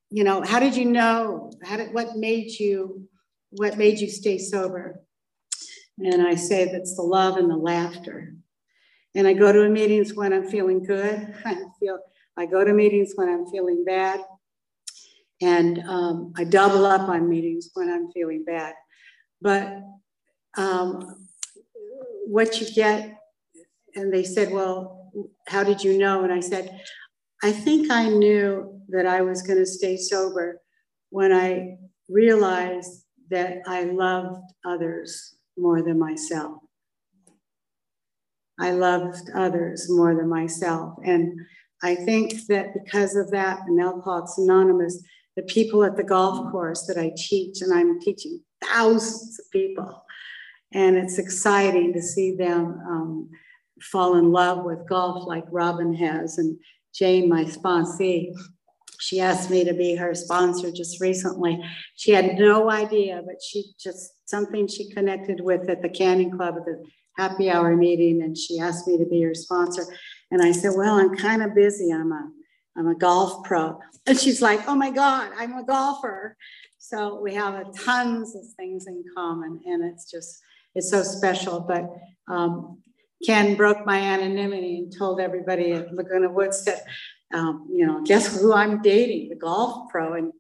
you 0.09 0.23
know 0.23 0.41
how 0.43 0.59
did 0.59 0.75
you 0.75 0.85
know? 0.85 1.51
How 1.63 1.77
did 1.77 1.93
what 1.93 2.15
made 2.15 2.51
you 2.59 3.07
what 3.51 3.77
made 3.77 3.99
you 3.99 4.09
stay 4.09 4.37
sober? 4.37 5.01
And 5.99 6.25
i 6.25 6.35
say 6.35 6.71
that's 6.71 6.95
the 6.95 7.03
love 7.03 7.37
and 7.37 7.49
the 7.49 7.57
laughter. 7.57 8.35
And 9.13 9.27
i 9.27 9.33
go 9.33 9.51
to 9.51 9.69
meetings 9.69 10.13
when 10.13 10.31
i'm 10.33 10.47
feeling 10.49 10.83
good 10.83 11.35
i 11.45 11.55
feel 11.79 11.99
I 12.37 12.45
go 12.45 12.65
to 12.65 12.73
meetings 12.73 13.13
when 13.15 13.29
I'm 13.29 13.45
feeling 13.45 13.85
bad, 13.85 14.19
and 15.41 15.79
um, 15.87 16.33
I 16.37 16.43
double 16.43 16.85
up 16.85 17.09
on 17.09 17.29
meetings 17.29 17.69
when 17.73 17.89
I'm 17.89 18.11
feeling 18.11 18.43
bad. 18.45 18.73
But 19.41 19.81
um, 20.57 21.27
what 22.25 22.59
you 22.59 22.71
get 22.73 23.17
and 23.95 24.13
they 24.13 24.23
said, 24.23 24.51
well, 24.51 25.11
how 25.47 25.63
did 25.63 25.83
you 25.83 25.97
know? 25.97 26.23
And 26.23 26.33
I 26.33 26.39
said, 26.39 26.81
I 27.43 27.51
think 27.51 27.91
I 27.91 28.09
knew 28.09 28.81
that 28.89 29.05
I 29.05 29.21
was 29.21 29.41
going 29.41 29.59
to 29.59 29.65
stay 29.65 29.97
sober 29.97 30.61
when 31.09 31.31
I 31.31 31.77
realized 32.09 33.03
that 33.29 33.59
I 33.67 33.83
loved 33.83 34.41
others 34.65 35.35
more 35.57 35.81
than 35.81 35.99
myself. 35.99 36.57
I 38.59 38.71
loved 38.71 39.29
others 39.35 39.87
more 39.89 40.15
than 40.15 40.29
myself. 40.29 40.97
And 41.03 41.39
I 41.83 41.95
think 41.95 42.47
that 42.47 42.73
because 42.73 43.15
of 43.15 43.31
that, 43.31 43.59
in 43.67 43.79
Alcoholics 43.79 44.37
Anonymous, 44.37 45.03
the 45.35 45.43
people 45.43 45.83
at 45.83 45.97
the 45.97 46.03
golf 46.03 46.51
course 46.51 46.85
that 46.87 46.97
I 46.97 47.11
teach, 47.15 47.61
and 47.61 47.73
I'm 47.73 47.99
teaching 47.99 48.41
thousands 48.63 49.39
of 49.39 49.51
people, 49.51 50.03
and 50.73 50.97
it's 50.97 51.17
exciting 51.17 51.93
to 51.93 52.01
see 52.01 52.35
them 52.35 52.79
um, 52.87 53.29
fall 53.81 54.15
in 54.15 54.31
love 54.31 54.63
with 54.63 54.87
golf 54.87 55.27
like 55.27 55.45
Robin 55.51 55.93
has. 55.93 56.37
And 56.37 56.57
Jane, 56.93 57.29
my 57.29 57.43
sponsee, 57.43 58.33
she 58.99 59.19
asked 59.19 59.49
me 59.49 59.63
to 59.65 59.73
be 59.73 59.95
her 59.95 60.15
sponsor 60.15 60.71
just 60.71 61.01
recently. 61.01 61.61
She 61.95 62.11
had 62.11 62.37
no 62.37 62.71
idea, 62.71 63.21
but 63.25 63.35
she 63.41 63.65
just 63.79 64.13
something 64.25 64.67
she 64.67 64.89
connected 64.91 65.41
with 65.41 65.69
at 65.69 65.81
the 65.81 65.89
Canyon 65.89 66.35
Club 66.35 66.55
at 66.57 66.65
the 66.65 66.83
happy 67.17 67.49
hour 67.49 67.75
meeting, 67.75 68.21
and 68.21 68.37
she 68.37 68.59
asked 68.59 68.87
me 68.87 68.97
to 68.97 69.05
be 69.05 69.21
her 69.21 69.33
sponsor. 69.33 69.85
And 70.31 70.41
I 70.41 70.51
said, 70.51 70.71
Well, 70.75 70.95
I'm 70.95 71.15
kind 71.15 71.43
of 71.43 71.53
busy. 71.53 71.91
I'm 71.91 72.11
a 72.11 72.29
I'm 72.77 72.87
a 72.87 72.95
golf 72.95 73.43
pro. 73.43 73.79
And 74.07 74.19
she's 74.19 74.41
like, 74.41 74.67
Oh 74.67 74.75
my 74.75 74.91
God, 74.91 75.31
I'm 75.37 75.57
a 75.57 75.63
golfer. 75.63 76.37
So 76.77 77.19
we 77.19 77.33
have 77.33 77.73
tons 77.73 78.35
of 78.35 78.43
things 78.57 78.85
in 78.85 79.03
common, 79.15 79.59
and 79.65 79.83
it's 79.83 80.11
just 80.11 80.41
it's 80.75 80.91
so 80.91 81.01
special. 81.01 81.59
But 81.59 81.89
um, 82.27 82.77
Ken 83.25 83.55
broke 83.55 83.85
my 83.85 83.99
anonymity 83.99 84.77
and 84.77 84.95
told 84.95 85.19
everybody 85.19 85.71
at 85.71 85.91
Laguna 85.93 86.29
Woods 86.29 86.63
that, 86.65 86.83
um, 87.33 87.67
you 87.71 87.87
know, 87.87 88.03
guess 88.03 88.39
who 88.39 88.53
I'm 88.53 88.83
dating, 88.83 89.29
the 89.29 89.35
golf 89.35 89.89
pro. 89.89 90.13
And 90.13 90.31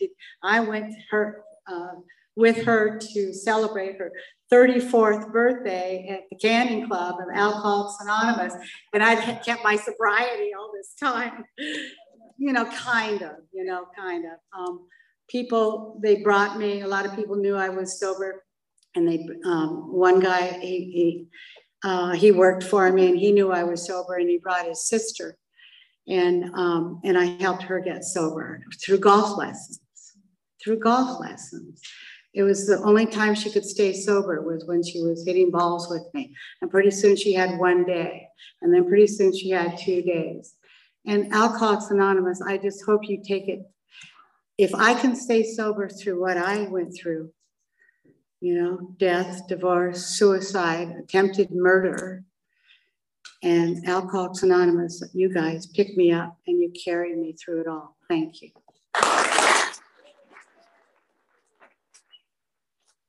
I 0.43 0.59
went 0.59 0.93
her 1.09 1.43
uh, 1.67 1.95
with 2.35 2.63
her 2.63 2.99
to 2.99 3.33
celebrate 3.33 3.97
her 3.97 4.11
34th 4.51 5.31
birthday 5.31 6.07
at 6.11 6.29
the 6.29 6.35
Canyon 6.35 6.87
Club 6.87 7.15
of 7.19 7.35
Alcoholics 7.35 7.95
Anonymous. 8.01 8.53
And 8.93 9.01
I'd 9.01 9.43
kept 9.43 9.63
my 9.63 9.75
sobriety 9.75 10.51
all 10.57 10.71
this 10.73 10.93
time, 10.99 11.45
you 12.37 12.53
know, 12.53 12.65
kind 12.65 13.21
of, 13.21 13.37
you 13.51 13.65
know, 13.65 13.85
kind 13.97 14.25
of. 14.25 14.59
Um, 14.59 14.87
people, 15.27 15.99
they 16.03 16.17
brought 16.17 16.57
me, 16.57 16.81
a 16.81 16.87
lot 16.87 17.05
of 17.05 17.15
people 17.15 17.35
knew 17.35 17.55
I 17.55 17.69
was 17.69 17.99
sober. 17.99 18.43
And 18.95 19.07
they, 19.07 19.27
um, 19.45 19.91
one 19.91 20.19
guy, 20.19 20.59
he, 20.59 20.67
he 20.91 21.27
uh, 21.83 22.13
he 22.13 22.31
worked 22.31 22.63
for 22.63 22.91
me 22.91 23.09
and 23.09 23.19
he 23.19 23.31
knew 23.31 23.51
I 23.51 23.63
was 23.63 23.85
sober 23.85 24.15
and 24.15 24.29
he 24.29 24.39
brought 24.39 24.65
his 24.65 24.87
sister 24.87 25.37
and 26.07 26.51
um, 26.55 27.01
and 27.03 27.17
I 27.17 27.25
helped 27.41 27.63
her 27.63 27.79
get 27.79 28.03
sober 28.03 28.63
through 28.83 28.99
golf 28.99 29.37
lessons. 29.37 29.79
Through 30.63 30.79
golf 30.79 31.19
lessons, 31.19 31.81
it 32.33 32.43
was 32.43 32.65
the 32.65 32.79
only 32.83 33.05
time 33.05 33.35
she 33.35 33.51
could 33.51 33.65
stay 33.65 33.93
sober 33.93 34.41
was 34.41 34.65
when 34.65 34.83
she 34.83 35.01
was 35.01 35.25
hitting 35.25 35.51
balls 35.51 35.89
with 35.89 36.03
me. 36.13 36.35
And 36.61 36.71
pretty 36.71 36.91
soon 36.91 37.15
she 37.15 37.33
had 37.33 37.59
one 37.59 37.85
day, 37.85 38.27
and 38.61 38.73
then 38.73 38.87
pretty 38.87 39.07
soon 39.07 39.35
she 39.35 39.49
had 39.51 39.77
two 39.77 40.01
days. 40.01 40.55
And 41.07 41.31
Alcoholics 41.33 41.91
Anonymous, 41.91 42.41
I 42.41 42.57
just 42.57 42.83
hope 42.85 43.07
you 43.07 43.21
take 43.23 43.47
it. 43.47 43.61
If 44.57 44.73
I 44.73 44.93
can 44.93 45.15
stay 45.15 45.43
sober 45.43 45.89
through 45.89 46.19
what 46.19 46.37
I 46.37 46.63
went 46.63 46.95
through, 46.95 47.31
you 48.41 48.61
know, 48.61 48.95
death, 48.97 49.47
divorce, 49.47 50.05
suicide, 50.05 50.89
attempted 51.03 51.51
murder. 51.51 52.23
And 53.43 53.87
Alcoholics 53.87 54.43
Anonymous, 54.43 55.03
you 55.13 55.33
guys 55.33 55.67
picked 55.67 55.97
me 55.97 56.11
up 56.11 56.37
and 56.47 56.59
you 56.59 56.71
carried 56.71 57.17
me 57.17 57.33
through 57.33 57.61
it 57.61 57.67
all. 57.67 57.97
Thank 58.09 58.41
you. 58.41 58.51